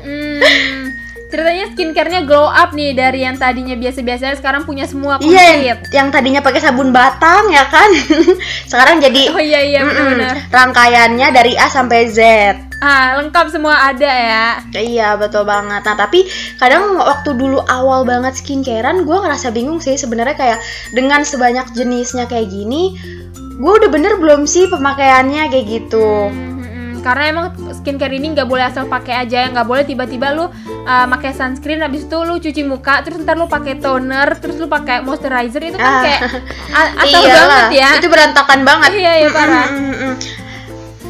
Mm 0.03 0.92
ceritanya 1.33 1.65
skincarenya 1.73 2.21
glow 2.29 2.45
up 2.45 2.77
nih 2.77 2.93
dari 2.93 3.25
yang 3.25 3.41
tadinya 3.41 3.73
biasa-biasa 3.73 4.37
sekarang 4.37 4.69
punya 4.69 4.85
semua 4.85 5.17
komplit. 5.17 5.33
Iya, 5.33 5.81
yang 5.89 6.13
tadinya 6.13 6.45
pakai 6.45 6.61
sabun 6.61 6.93
batang 6.93 7.49
ya 7.49 7.65
kan. 7.73 7.89
sekarang 8.69 9.01
jadi 9.01 9.33
Oh 9.33 9.41
iya 9.41 9.65
iya 9.65 9.81
benar. 9.81 10.45
Rangkaiannya 10.53 11.27
dari 11.33 11.57
A 11.57 11.65
sampai 11.73 12.05
Z. 12.13 12.21
Ah, 12.77 13.17
lengkap 13.17 13.49
semua 13.49 13.89
ada 13.89 14.05
ya. 14.05 14.61
Iya, 14.77 15.17
betul 15.17 15.49
banget. 15.49 15.81
Nah, 15.81 15.97
tapi 15.97 16.29
kadang 16.61 17.01
waktu 17.01 17.33
dulu 17.33 17.65
awal 17.65 18.05
banget 18.05 18.37
skincarean 18.37 19.01
gue 19.01 19.17
ngerasa 19.17 19.49
bingung 19.49 19.81
sih 19.81 19.97
sebenarnya 19.97 20.37
kayak 20.37 20.59
dengan 20.93 21.25
sebanyak 21.25 21.73
jenisnya 21.73 22.29
kayak 22.29 22.51
gini, 22.51 22.93
gue 23.57 23.73
udah 23.73 23.89
bener 23.89 24.21
belum 24.21 24.45
sih 24.45 24.69
pemakaiannya 24.69 25.49
kayak 25.49 25.65
gitu. 25.65 26.29
Hmm 26.29 26.52
karena 27.03 27.23
emang 27.29 27.45
skincare 27.75 28.15
ini 28.15 28.31
nggak 28.31 28.47
boleh 28.47 28.63
asal 28.63 28.87
pakai 28.87 29.27
aja 29.27 29.51
nggak 29.51 29.67
boleh 29.67 29.83
tiba-tiba 29.83 30.31
lu 30.31 30.47
uh, 30.47 31.05
pakai 31.11 31.35
sunscreen 31.35 31.83
habis 31.83 32.07
itu 32.07 32.17
lu 32.23 32.39
cuci 32.39 32.63
muka 32.63 33.03
terus 33.03 33.19
ntar 33.21 33.35
lu 33.35 33.45
pakai 33.51 33.77
toner 33.83 34.39
terus 34.39 34.55
lu 34.55 34.71
pakai 34.71 35.03
moisturizer 35.03 35.61
itu 35.67 35.77
kan 35.77 35.91
ah. 35.91 36.01
kayak 36.01 36.21
asal 37.03 37.21
banget 37.21 37.63
ya. 37.75 37.89
itu 37.99 38.07
berantakan 38.07 38.59
banget. 38.63 38.91
Iya 38.95 39.13
iya 39.19 39.29
parah 39.29 39.67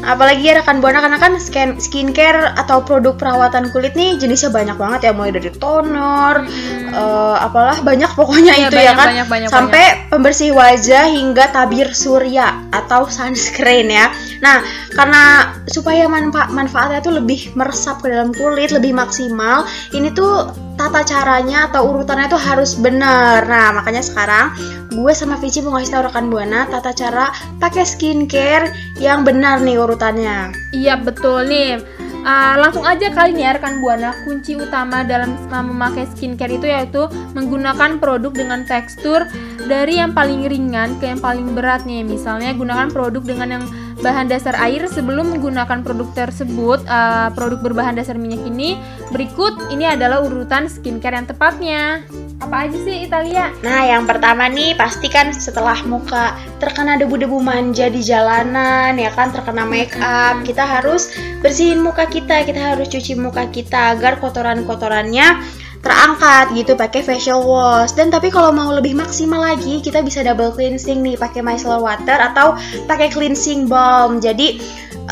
apalagi 0.04 0.44
ya 0.44 0.60
rekan 0.60 0.78
buana 0.78 1.00
karena 1.00 1.18
kan 1.18 1.32
skin 1.40 1.80
skincare 1.80 2.54
atau 2.54 2.84
produk 2.84 3.16
perawatan 3.16 3.72
kulit 3.72 3.96
nih 3.98 4.20
jenisnya 4.20 4.52
banyak 4.52 4.76
banget 4.76 5.00
ya 5.08 5.12
mulai 5.16 5.32
dari 5.32 5.50
toner 5.50 6.44
hmm. 6.44 6.92
uh, 6.92 7.36
apalah 7.40 7.80
banyak 7.80 8.10
pokoknya 8.12 8.54
iya, 8.54 8.68
itu 8.68 8.76
ya 8.78 8.80
banyak, 8.80 8.86
ya 8.86 8.94
kan 8.94 9.08
banyak, 9.08 9.28
banyak, 9.28 9.48
sampai 9.50 9.84
banyak. 9.84 10.10
pembersih 10.12 10.50
wajah 10.52 11.04
hingga 11.10 11.44
tabir 11.50 11.88
surya 11.92 12.68
atau 12.70 13.08
sunscreen 13.08 13.90
ya 13.90 14.12
nah 14.40 14.62
karena 14.94 15.52
supaya 15.68 16.06
manfa 16.06 16.48
manfaatnya 16.52 17.00
tuh 17.02 17.18
lebih 17.18 17.52
meresap 17.58 18.00
ke 18.04 18.12
dalam 18.12 18.30
kulit 18.30 18.70
lebih 18.70 18.94
maksimal 18.94 19.66
ini 19.92 20.12
tuh 20.14 20.63
tata 20.74 21.00
caranya 21.06 21.70
atau 21.70 21.90
urutannya 21.94 22.26
tuh 22.30 22.40
harus 22.40 22.76
benar. 22.78 23.46
Nah, 23.46 23.70
makanya 23.74 24.02
sekarang 24.02 24.54
gue 24.94 25.12
sama 25.14 25.38
Vici 25.38 25.62
mau 25.62 25.74
ngasih 25.78 25.92
tau 25.94 26.04
rekan 26.06 26.30
Buana 26.30 26.66
tata 26.70 26.94
cara 26.94 27.30
pakai 27.58 27.86
skincare 27.86 28.70
yang 28.98 29.22
benar 29.22 29.62
nih 29.62 29.78
urutannya. 29.78 30.54
Iya, 30.74 30.98
betul 31.00 31.46
nih. 31.46 31.82
Uh, 32.24 32.56
langsung 32.56 32.88
aja 32.88 33.12
kali 33.12 33.36
nih 33.36 33.44
ya 33.44 33.52
rekan 33.60 33.84
buana 33.84 34.16
kunci 34.24 34.56
utama 34.56 35.04
dalam 35.04 35.36
memakai 35.52 36.08
skincare 36.08 36.56
itu 36.56 36.64
yaitu 36.64 37.04
menggunakan 37.36 38.00
produk 38.00 38.32
dengan 38.32 38.64
tekstur 38.64 39.28
dari 39.68 40.00
yang 40.00 40.16
paling 40.16 40.48
ringan 40.48 40.96
ke 40.96 41.12
yang 41.12 41.20
paling 41.20 41.52
berat 41.52 41.84
nih 41.84 42.00
misalnya 42.00 42.56
gunakan 42.56 42.88
produk 42.88 43.20
dengan 43.20 43.60
yang 43.60 43.64
bahan 44.00 44.26
dasar 44.26 44.56
air 44.58 44.86
sebelum 44.90 45.34
menggunakan 45.36 45.84
produk 45.84 46.08
tersebut 46.16 46.82
uh, 46.88 47.30
produk 47.34 47.60
berbahan 47.62 47.94
dasar 47.94 48.18
minyak 48.18 48.42
ini 48.48 48.80
berikut 49.14 49.70
ini 49.70 49.86
adalah 49.86 50.24
urutan 50.24 50.66
skincare 50.66 51.14
yang 51.14 51.28
tepatnya 51.28 52.02
apa 52.42 52.66
aja 52.68 52.78
sih 52.82 53.06
Italia? 53.06 53.54
Nah 53.62 53.86
yang 53.86 54.04
pertama 54.04 54.50
nih 54.50 54.74
pastikan 54.74 55.30
setelah 55.30 55.78
muka 55.86 56.34
terkena 56.58 56.98
debu-debu 56.98 57.38
manja 57.38 57.86
di 57.86 58.02
jalanan 58.02 58.98
ya 58.98 59.08
kan 59.14 59.30
terkena 59.30 59.62
make 59.62 59.94
up 60.02 60.42
kita 60.42 60.66
harus 60.66 61.14
bersihin 61.40 61.80
muka 61.80 62.04
kita 62.10 62.42
kita 62.42 62.74
harus 62.74 62.90
cuci 62.90 63.14
muka 63.16 63.46
kita 63.48 63.96
agar 63.96 64.18
kotoran-kotorannya 64.18 65.40
terangkat 65.84 66.56
gitu 66.56 66.72
pakai 66.74 67.04
facial 67.04 67.44
wash 67.44 67.92
dan 67.92 68.08
tapi 68.08 68.32
kalau 68.32 68.50
mau 68.50 68.72
lebih 68.72 68.96
maksimal 68.96 69.44
lagi 69.44 69.84
kita 69.84 70.00
bisa 70.00 70.24
double 70.24 70.50
cleansing 70.50 71.04
nih 71.04 71.14
pakai 71.20 71.44
micellar 71.44 71.84
water 71.84 72.16
atau 72.16 72.56
pakai 72.88 73.12
cleansing 73.12 73.68
balm 73.68 74.18
jadi 74.18 74.56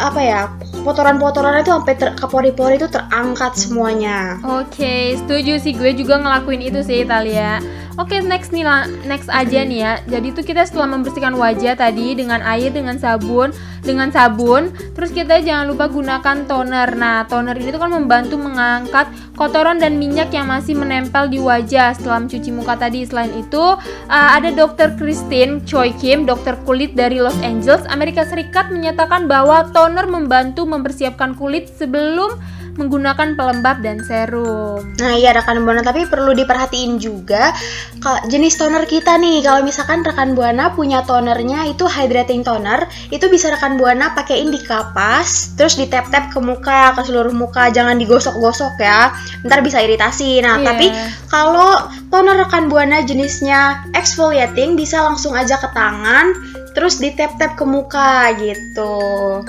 apa 0.01 0.21
ya 0.25 0.41
kotoran-kotoran 0.83 1.63
itu 1.63 1.71
sampai 1.71 1.95
ke 1.95 2.27
pori-pori 2.27 2.81
itu 2.81 2.91
terangkat 2.91 3.55
semuanya. 3.55 4.41
Oke, 4.43 4.83
okay, 4.83 5.05
setuju 5.15 5.63
sih 5.63 5.73
gue 5.77 5.95
juga 5.95 6.19
ngelakuin 6.19 6.63
itu 6.65 6.81
sih 6.83 7.07
Italia. 7.07 7.63
Oke, 8.01 8.17
okay, 8.17 8.25
next 8.25 8.57
nih 8.57 8.65
lah, 8.65 8.89
next 9.05 9.29
aja 9.29 9.69
nih 9.69 9.85
ya. 9.85 9.93
Jadi 10.09 10.33
tuh 10.33 10.41
kita 10.41 10.65
setelah 10.65 10.97
membersihkan 10.97 11.37
wajah 11.37 11.77
tadi 11.77 12.17
dengan 12.17 12.41
air, 12.41 12.73
dengan 12.73 12.97
sabun, 12.97 13.53
dengan 13.85 14.09
sabun, 14.09 14.73
terus 14.97 15.13
kita 15.13 15.45
jangan 15.45 15.69
lupa 15.69 15.93
gunakan 15.93 16.49
toner. 16.49 16.89
Nah, 16.97 17.29
toner 17.29 17.53
ini 17.53 17.69
tuh 17.69 17.85
kan 17.85 17.93
membantu 17.93 18.41
mengangkat 18.41 19.13
kotoran 19.37 19.77
dan 19.77 20.01
minyak 20.01 20.33
yang 20.33 20.49
masih 20.49 20.73
menempel 20.73 21.29
di 21.29 21.37
wajah 21.37 21.93
setelah 21.93 22.25
mencuci 22.25 22.49
muka 22.57 22.81
tadi. 22.81 23.05
Selain 23.05 23.29
itu, 23.37 23.61
uh, 23.61 24.31
ada 24.41 24.49
Dr. 24.57 24.97
Christine 24.97 25.61
Choi 25.69 25.93
Kim, 26.01 26.25
dokter 26.25 26.57
kulit 26.65 26.97
dari 26.97 27.21
Los 27.21 27.37
Angeles, 27.45 27.85
Amerika 27.93 28.25
Serikat 28.25 28.73
menyatakan 28.73 29.29
bahwa 29.29 29.69
toner 29.69 30.09
membantu 30.09 30.65
mempersiapkan 30.65 31.37
kulit 31.37 31.69
sebelum 31.69 32.41
menggunakan 32.77 33.37
pelembab 33.37 33.85
dan 33.85 34.01
serum. 34.01 34.97
Nah 34.97 35.13
iya 35.17 35.37
rekan 35.37 35.61
buana 35.65 35.85
tapi 35.85 36.09
perlu 36.09 36.33
diperhatiin 36.33 36.97
juga 36.97 37.53
kalau 38.01 38.21
jenis 38.33 38.57
toner 38.57 38.89
kita 38.89 39.21
nih 39.21 39.45
kalau 39.45 39.61
misalkan 39.61 40.01
rekan 40.01 40.33
buana 40.33 40.73
punya 40.73 41.05
tonernya 41.05 41.69
itu 41.69 41.85
hydrating 41.85 42.41
toner 42.41 42.89
itu 43.13 43.29
bisa 43.29 43.53
rekan 43.53 43.77
buana 43.77 44.17
pakaiin 44.17 44.49
di 44.49 44.61
kapas 44.65 45.53
terus 45.61 45.77
di 45.77 45.85
tap 45.89 46.09
tap 46.09 46.33
ke 46.33 46.41
muka 46.41 46.97
ke 46.97 47.03
seluruh 47.05 47.33
muka 47.33 47.69
jangan 47.69 48.01
digosok-gosok 48.01 48.81
ya 48.81 49.13
ntar 49.45 49.61
bisa 49.61 49.85
iritasi. 49.85 50.41
Nah 50.41 50.61
yeah. 50.61 50.65
tapi 50.65 50.87
kalau 51.29 51.77
toner 52.09 52.41
rekan 52.41 52.73
buana 52.73 53.05
jenisnya 53.05 53.85
exfoliating 53.93 54.81
bisa 54.81 55.05
langsung 55.05 55.37
aja 55.37 55.61
ke 55.61 55.69
tangan 55.77 56.33
terus 56.73 56.99
di 56.99 57.13
tap 57.13 57.37
tap 57.37 57.55
ke 57.55 57.65
muka 57.65 58.33
gitu. 58.41 58.97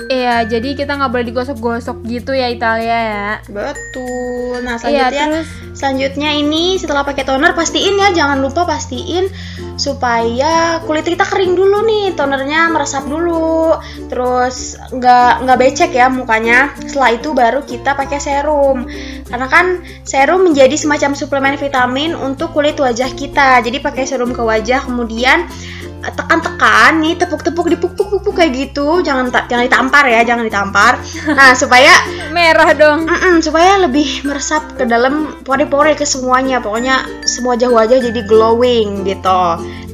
Iya, 0.08 0.44
jadi 0.44 0.76
kita 0.76 0.96
nggak 0.96 1.10
boleh 1.12 1.26
digosok-gosok 1.28 2.04
gitu 2.06 2.36
ya 2.36 2.48
Italia 2.48 2.98
ya. 2.98 3.30
betul. 3.48 4.60
Nah 4.62 4.76
Iya, 4.84 5.08
selanjutnya 5.10 5.26
terus? 5.40 5.48
selanjutnya 5.74 6.30
ini 6.36 6.76
setelah 6.78 7.02
pakai 7.02 7.24
toner 7.26 7.52
pastiin 7.52 7.98
ya 7.98 8.08
jangan 8.14 8.38
lupa 8.38 8.62
pastiin 8.64 9.26
supaya 9.74 10.78
kulit 10.86 11.02
kita 11.02 11.26
kering 11.26 11.58
dulu 11.58 11.82
nih 11.82 12.14
tonernya 12.14 12.70
meresap 12.70 13.08
dulu. 13.08 13.74
Terus 14.06 14.78
nggak 14.92 15.32
nggak 15.44 15.58
becek 15.58 15.90
ya 15.90 16.06
mukanya. 16.12 16.70
Setelah 16.84 17.10
itu 17.16 17.34
baru 17.34 17.60
kita 17.66 17.96
pakai 17.98 18.18
serum. 18.22 18.86
Karena 19.26 19.46
kan 19.50 19.82
serum 20.06 20.46
menjadi 20.46 20.76
semacam 20.78 21.16
suplemen 21.18 21.56
vitamin 21.58 22.14
untuk 22.14 22.54
kulit 22.54 22.78
wajah 22.78 23.10
kita. 23.16 23.58
Jadi 23.64 23.82
pakai 23.82 24.04
serum 24.06 24.30
ke 24.30 24.42
wajah 24.44 24.86
kemudian 24.86 25.48
tekan-tekan 26.12 27.00
nih 27.00 27.16
tepuk-tepuk 27.16 27.72
dipuk-puk-puk 27.72 28.34
kayak 28.36 28.52
gitu. 28.52 29.00
Jangan 29.00 29.32
jangan 29.48 29.64
ditampar 29.64 30.04
ya 30.04 30.20
jangan 30.20 30.44
ditampar. 30.44 31.00
Nah 31.32 31.56
supaya 31.56 31.92
merah 32.28 32.76
dong. 32.76 33.08
Mm-mm, 33.08 33.40
supaya 33.40 33.80
lebih 33.80 34.28
meresap 34.28 34.76
ke 34.76 34.84
dalam 34.84 35.40
pori-pori 35.40 35.96
ke 35.96 36.04
semuanya. 36.04 36.60
Pokoknya 36.60 37.24
semua 37.24 37.54
wajah-wajah 37.54 38.10
jadi 38.10 38.20
glowing 38.26 39.06
gitu 39.06 39.42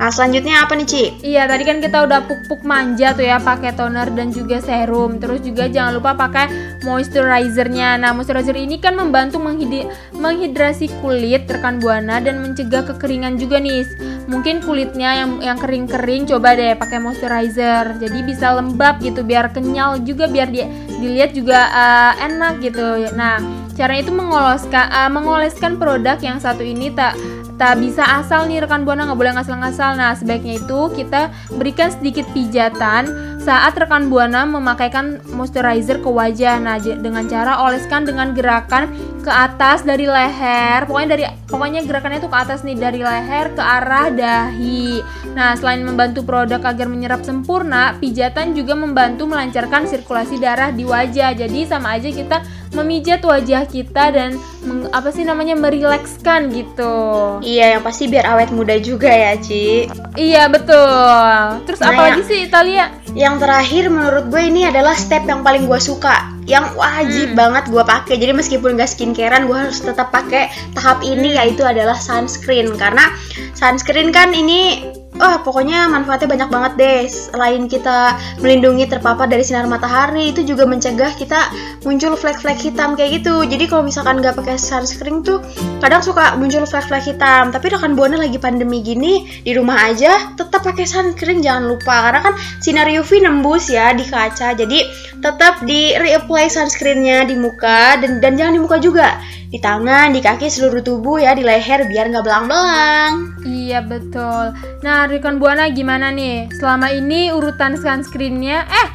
nah 0.01 0.09
selanjutnya 0.09 0.65
apa 0.65 0.73
nih 0.81 0.89
Ci? 0.89 1.05
Iya, 1.21 1.45
tadi 1.45 1.69
kan 1.69 1.85
kita 1.85 2.09
udah 2.09 2.25
puk-puk 2.25 2.65
manja 2.65 3.13
tuh 3.13 3.29
ya 3.29 3.37
pakai 3.37 3.77
toner 3.77 4.09
dan 4.17 4.33
juga 4.33 4.57
serum. 4.65 5.21
Terus 5.21 5.45
juga 5.45 5.69
jangan 5.69 6.01
lupa 6.01 6.17
pakai 6.17 6.49
moisturizernya. 6.81 8.01
Nah, 8.01 8.17
moisturizer 8.17 8.57
ini 8.57 8.81
kan 8.81 8.97
membantu 8.97 9.37
menghidi- 9.37 9.85
menghidrasi 10.17 10.89
kulit 11.05 11.45
rekan 11.53 11.85
buana 11.85 12.17
dan 12.17 12.41
mencegah 12.41 12.89
kekeringan 12.89 13.37
juga 13.37 13.61
nih. 13.61 13.85
Mungkin 14.25 14.65
kulitnya 14.65 15.21
yang 15.21 15.45
yang 15.45 15.59
kering-kering 15.61 16.25
coba 16.25 16.57
deh 16.57 16.73
pakai 16.81 16.97
moisturizer. 16.97 18.01
Jadi 18.01 18.19
bisa 18.25 18.57
lembab 18.57 19.05
gitu 19.05 19.21
biar 19.21 19.53
kenyal 19.53 20.01
juga 20.01 20.33
biar 20.33 20.49
dia 20.49 20.65
dilihat 20.97 21.37
juga 21.37 21.69
eh, 21.69 22.13
enak 22.25 22.65
gitu. 22.65 23.05
Nah, 23.13 23.37
caranya 23.77 24.09
itu 24.09 24.13
mengoloskan 24.17 24.87
eh, 24.89 25.11
mengoleskan 25.13 25.77
produk 25.77 26.17
yang 26.25 26.41
satu 26.41 26.65
ini 26.65 26.89
tak 26.97 27.13
tak 27.61 27.77
bisa 27.77 28.01
asal 28.01 28.49
nih 28.49 28.65
rekan 28.65 28.89
buana 28.89 29.05
nggak 29.05 29.21
boleh 29.21 29.37
ngasal-ngasal. 29.37 29.93
Nah 30.01 30.17
sebaiknya 30.17 30.65
itu 30.65 30.89
kita 30.97 31.29
berikan 31.61 31.93
sedikit 31.93 32.25
pijatan 32.33 33.37
saat 33.37 33.77
rekan 33.77 34.09
buana 34.09 34.49
memakaikan 34.49 35.21
moisturizer 35.37 36.01
ke 36.01 36.09
wajah. 36.09 36.57
Nah 36.57 36.81
dengan 36.81 37.29
cara 37.29 37.61
oleskan 37.69 38.09
dengan 38.09 38.33
gerakan 38.33 38.89
ke 39.21 39.29
atas 39.29 39.85
dari 39.85 40.09
leher. 40.09 40.89
Pokoknya 40.89 41.09
dari 41.13 41.25
pokoknya 41.53 41.85
gerakannya 41.85 42.25
itu 42.25 42.33
ke 42.33 42.39
atas 42.41 42.65
nih 42.65 42.81
dari 42.81 43.05
leher 43.05 43.53
ke 43.53 43.61
arah 43.61 44.09
dahi. 44.09 45.05
Nah 45.37 45.53
selain 45.53 45.85
membantu 45.85 46.25
produk 46.25 46.65
agar 46.65 46.89
menyerap 46.89 47.29
sempurna 47.29 47.93
pijatan 48.01 48.57
juga 48.57 48.73
membantu 48.73 49.29
melancarkan 49.29 49.85
sirkulasi 49.85 50.41
darah 50.41 50.73
di 50.73 50.89
wajah. 50.89 51.37
Jadi 51.37 51.69
sama 51.69 52.01
aja 52.01 52.09
kita 52.09 52.41
memijat 52.71 53.19
wajah 53.21 53.65
kita 53.65 54.05
dan 54.11 54.31
meng- 54.61 54.87
apa 54.89 55.09
sih 55.09 55.23
namanya 55.23 55.55
merilekskan 55.55 56.49
gitu 56.49 56.95
Iya 57.41 57.75
yang 57.75 57.83
pasti 57.83 58.07
biar 58.07 58.27
awet 58.29 58.51
muda 58.51 58.79
juga 58.79 59.07
ya 59.07 59.35
Ci 59.35 59.91
Iya 60.13 60.47
betul. 60.47 61.35
Terus 61.65 61.79
Nah, 61.79 61.91
apa 61.91 62.01
lagi 62.09 62.23
ya. 62.23 62.27
sih 62.27 62.39
Italia? 62.43 62.85
Yang 63.11 63.35
terakhir 63.41 63.85
menurut 63.89 64.25
gue 64.29 64.43
ini 64.45 64.63
adalah 64.65 64.95
step 64.95 65.25
yang 65.25 65.41
paling 65.41 65.67
gue 65.67 65.81
suka 65.81 66.15
Yang 66.45 66.67
wajib 66.75 67.29
banget 67.35 67.65
gue 67.67 67.83
pakai 67.83 68.15
Jadi 68.17 68.33
meskipun 68.33 68.75
gak 68.75 68.87
skincarean 68.89 69.45
gue 69.45 69.59
harus 69.59 69.81
tetap 69.81 70.11
pakai 70.11 70.47
tahap 70.73 71.03
ini 71.03 71.35
yaitu 71.35 71.63
adalah 71.63 71.97
sunscreen 71.97 72.71
Karena 72.73 73.11
sunscreen 73.53 74.11
kan 74.11 74.31
ini 74.31 74.87
Oh 75.21 75.37
pokoknya 75.45 75.85
manfaatnya 75.93 76.29
banyak 76.33 76.49
banget 76.49 76.73
deh 76.81 77.01
Selain 77.05 77.69
kita 77.69 78.17
melindungi 78.41 78.89
terpapar 78.89 79.29
dari 79.29 79.45
sinar 79.45 79.69
matahari 79.69 80.33
Itu 80.33 80.49
juga 80.49 80.65
mencegah 80.65 81.13
kita 81.13 81.53
muncul 81.85 82.17
flek-flek 82.17 82.57
hitam 82.57 82.97
kayak 82.97 83.21
gitu. 83.21 83.45
Jadi 83.45 83.69
kalau 83.69 83.85
misalkan 83.85 84.25
gak 84.25 84.41
pakai 84.41 84.57
sunscreen 84.57 85.21
tuh 85.21 85.45
Kadang 85.85 86.01
suka 86.01 86.41
muncul 86.41 86.65
flek-flek 86.65 87.05
hitam. 87.05 87.53
Tapi 87.53 87.67
rekan 87.69 87.93
buana 87.93 88.17
lagi 88.17 88.41
pandemi 88.41 88.81
gini 88.81 89.29
Di 89.45 89.53
rumah 89.53 89.93
aja 89.93 90.33
tetap 90.41 90.65
pakai 90.65 90.89
sunscreen 90.89 91.45
jangan 91.45 91.69
lupa. 91.69 92.09
Karena 92.09 92.21
kan 92.25 92.35
sinar 92.65 92.89
UV 92.89 93.21
nembus 93.21 93.69
ya 93.69 93.93
di 93.93 94.09
kaca 94.09 94.57
Jadi 94.57 94.81
tetap 95.21 95.61
di 95.69 95.93
reapply 96.01 96.49
sunscreennya 96.49 97.29
di 97.29 97.37
muka 97.37 98.01
dan, 98.01 98.25
dan 98.25 98.41
jangan 98.41 98.57
di 98.57 98.61
muka 98.65 98.81
juga 98.81 99.21
Di 99.51 99.59
tangan, 99.59 100.15
di 100.15 100.23
kaki, 100.23 100.47
seluruh 100.47 100.79
tubuh 100.79 101.19
ya 101.19 101.35
Di 101.35 101.43
leher 101.43 101.83
biar 101.91 102.07
nggak 102.07 102.23
belang-belang 102.23 103.35
Iya 103.43 103.83
betul. 103.83 104.53
Nah 104.85 105.09
rekan 105.09 105.41
buana 105.41 105.73
gimana 105.73 106.13
nih? 106.13 106.53
Selama 106.55 106.93
ini 106.93 107.33
urutan 107.33 107.75
sunscreennya, 107.75 108.69
eh 108.69 108.89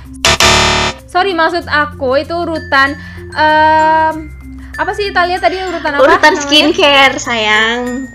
sorry 1.10 1.34
maksud 1.34 1.66
aku 1.66 2.22
itu 2.22 2.36
urutan 2.36 2.94
em, 3.34 4.30
apa 4.76 4.92
sih 4.94 5.10
Italia 5.10 5.42
tadi 5.42 5.58
urutan 5.64 5.98
apa? 5.98 6.04
Urutan 6.04 6.36
skincare 6.38 7.18
sayang 7.18 8.06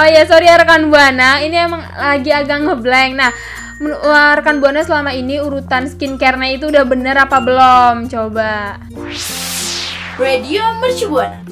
Oh 0.00 0.08
ya 0.08 0.24
sorry 0.24 0.48
ya 0.48 0.56
rekan 0.56 0.88
buana, 0.88 1.44
ini 1.44 1.60
emang 1.60 1.84
lagi 1.94 2.32
agak 2.32 2.64
ngeblank. 2.64 3.20
Nah 3.20 3.30
rekan 4.34 4.58
buana 4.64 4.80
selama 4.80 5.12
ini 5.12 5.38
urutan 5.38 5.86
skincare-nya 5.86 6.56
itu 6.56 6.72
udah 6.72 6.88
bener 6.88 7.20
apa 7.20 7.38
belum? 7.38 8.08
Coba. 8.08 8.80
Radio 10.14 10.62
Mercu 10.78 11.10
Buana. 11.10 11.42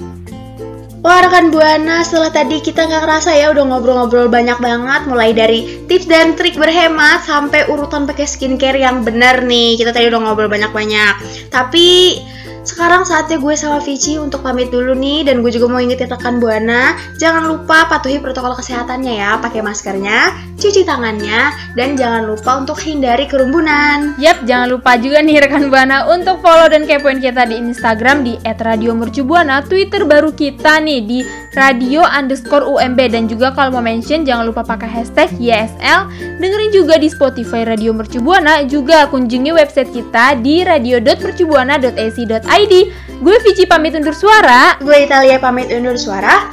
Wah 1.03 1.18
rekan 1.18 1.51
Buana, 1.51 2.07
setelah 2.07 2.31
tadi 2.31 2.62
kita 2.62 2.87
nggak 2.87 3.03
kerasa 3.03 3.35
ya 3.35 3.51
udah 3.51 3.66
ngobrol-ngobrol 3.66 4.31
banyak 4.31 4.55
banget 4.62 5.03
Mulai 5.11 5.35
dari 5.35 5.83
tips 5.90 6.07
dan 6.07 6.38
trik 6.38 6.55
berhemat 6.55 7.27
sampai 7.27 7.66
urutan 7.66 8.07
pakai 8.07 8.22
skincare 8.22 8.79
yang 8.79 9.03
benar 9.03 9.42
nih 9.42 9.75
Kita 9.83 9.90
tadi 9.90 10.07
udah 10.07 10.22
ngobrol 10.22 10.46
banyak-banyak 10.46 11.14
Tapi 11.51 12.22
sekarang 12.62 13.03
saatnya 13.03 13.42
gue 13.42 13.55
sama 13.59 13.83
Vici 13.83 14.18
untuk 14.22 14.46
pamit 14.46 14.70
dulu 14.70 14.94
nih 14.94 15.27
Dan 15.27 15.42
gue 15.42 15.51
juga 15.51 15.66
mau 15.66 15.83
ingetin 15.83 16.07
rekan 16.07 16.38
Buana. 16.38 16.94
Jangan 17.18 17.51
lupa 17.51 17.90
patuhi 17.90 18.22
protokol 18.22 18.55
kesehatannya 18.55 19.18
ya 19.18 19.31
Pakai 19.42 19.61
maskernya, 19.66 20.31
cuci 20.59 20.87
tangannya 20.87 21.51
Dan 21.75 21.98
jangan 21.98 22.31
lupa 22.31 22.62
untuk 22.62 22.79
hindari 22.79 23.27
kerumunan 23.27 24.14
Yap, 24.22 24.46
jangan 24.46 24.70
lupa 24.70 24.94
juga 24.94 25.18
nih 25.20 25.42
rekan 25.42 25.66
Buana 25.70 26.07
untuk 26.11 26.38
follow 26.38 26.70
dan 26.70 26.87
kepoin 26.87 27.18
kita 27.18 27.46
di 27.51 27.59
Instagram 27.59 28.22
di 28.22 28.38
@radiomercubuana, 28.46 29.66
Twitter 29.66 30.07
baru 30.07 30.31
kita 30.31 30.79
nih 30.83 31.01
di 31.03 31.20
radio 31.53 32.01
underscore 32.05 32.65
UMB 32.65 33.12
dan 33.12 33.29
juga 33.29 33.53
kalau 33.53 33.77
mau 33.77 33.85
mention 33.85 34.25
jangan 34.25 34.49
lupa 34.49 34.65
pakai 34.65 34.88
hashtag 34.88 35.29
YSL. 35.37 36.09
Dengerin 36.41 36.73
juga 36.73 36.97
di 36.97 37.12
Spotify 37.12 37.69
Radio 37.69 37.93
Mercubuana, 37.93 38.65
juga 38.65 39.05
kunjungi 39.12 39.53
website 39.53 39.93
kita 39.93 40.41
di 40.41 40.65
radio.mercubuana.ac.id. 40.65 42.75
Gue 43.23 43.38
Vici 43.45 43.69
pamit 43.69 43.95
undur 43.95 44.17
suara. 44.17 44.81
Gue 44.81 45.05
Italia 45.07 45.38
pamit 45.38 45.71
undur 45.71 45.95
suara 45.95 46.51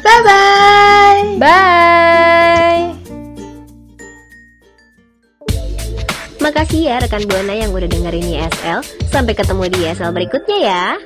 Bye-bye 0.00 1.36
Bye. 1.36 2.96
Makasih 6.40 6.88
ya 6.88 6.96
rekan 7.04 7.28
Buana 7.28 7.52
yang 7.52 7.68
udah 7.68 7.84
dengerin 7.84 8.32
YSL. 8.32 8.80
Sampai 9.12 9.36
ketemu 9.36 9.68
di 9.68 9.84
YSL 9.84 10.16
berikutnya 10.16 10.56
ya. 10.56 10.96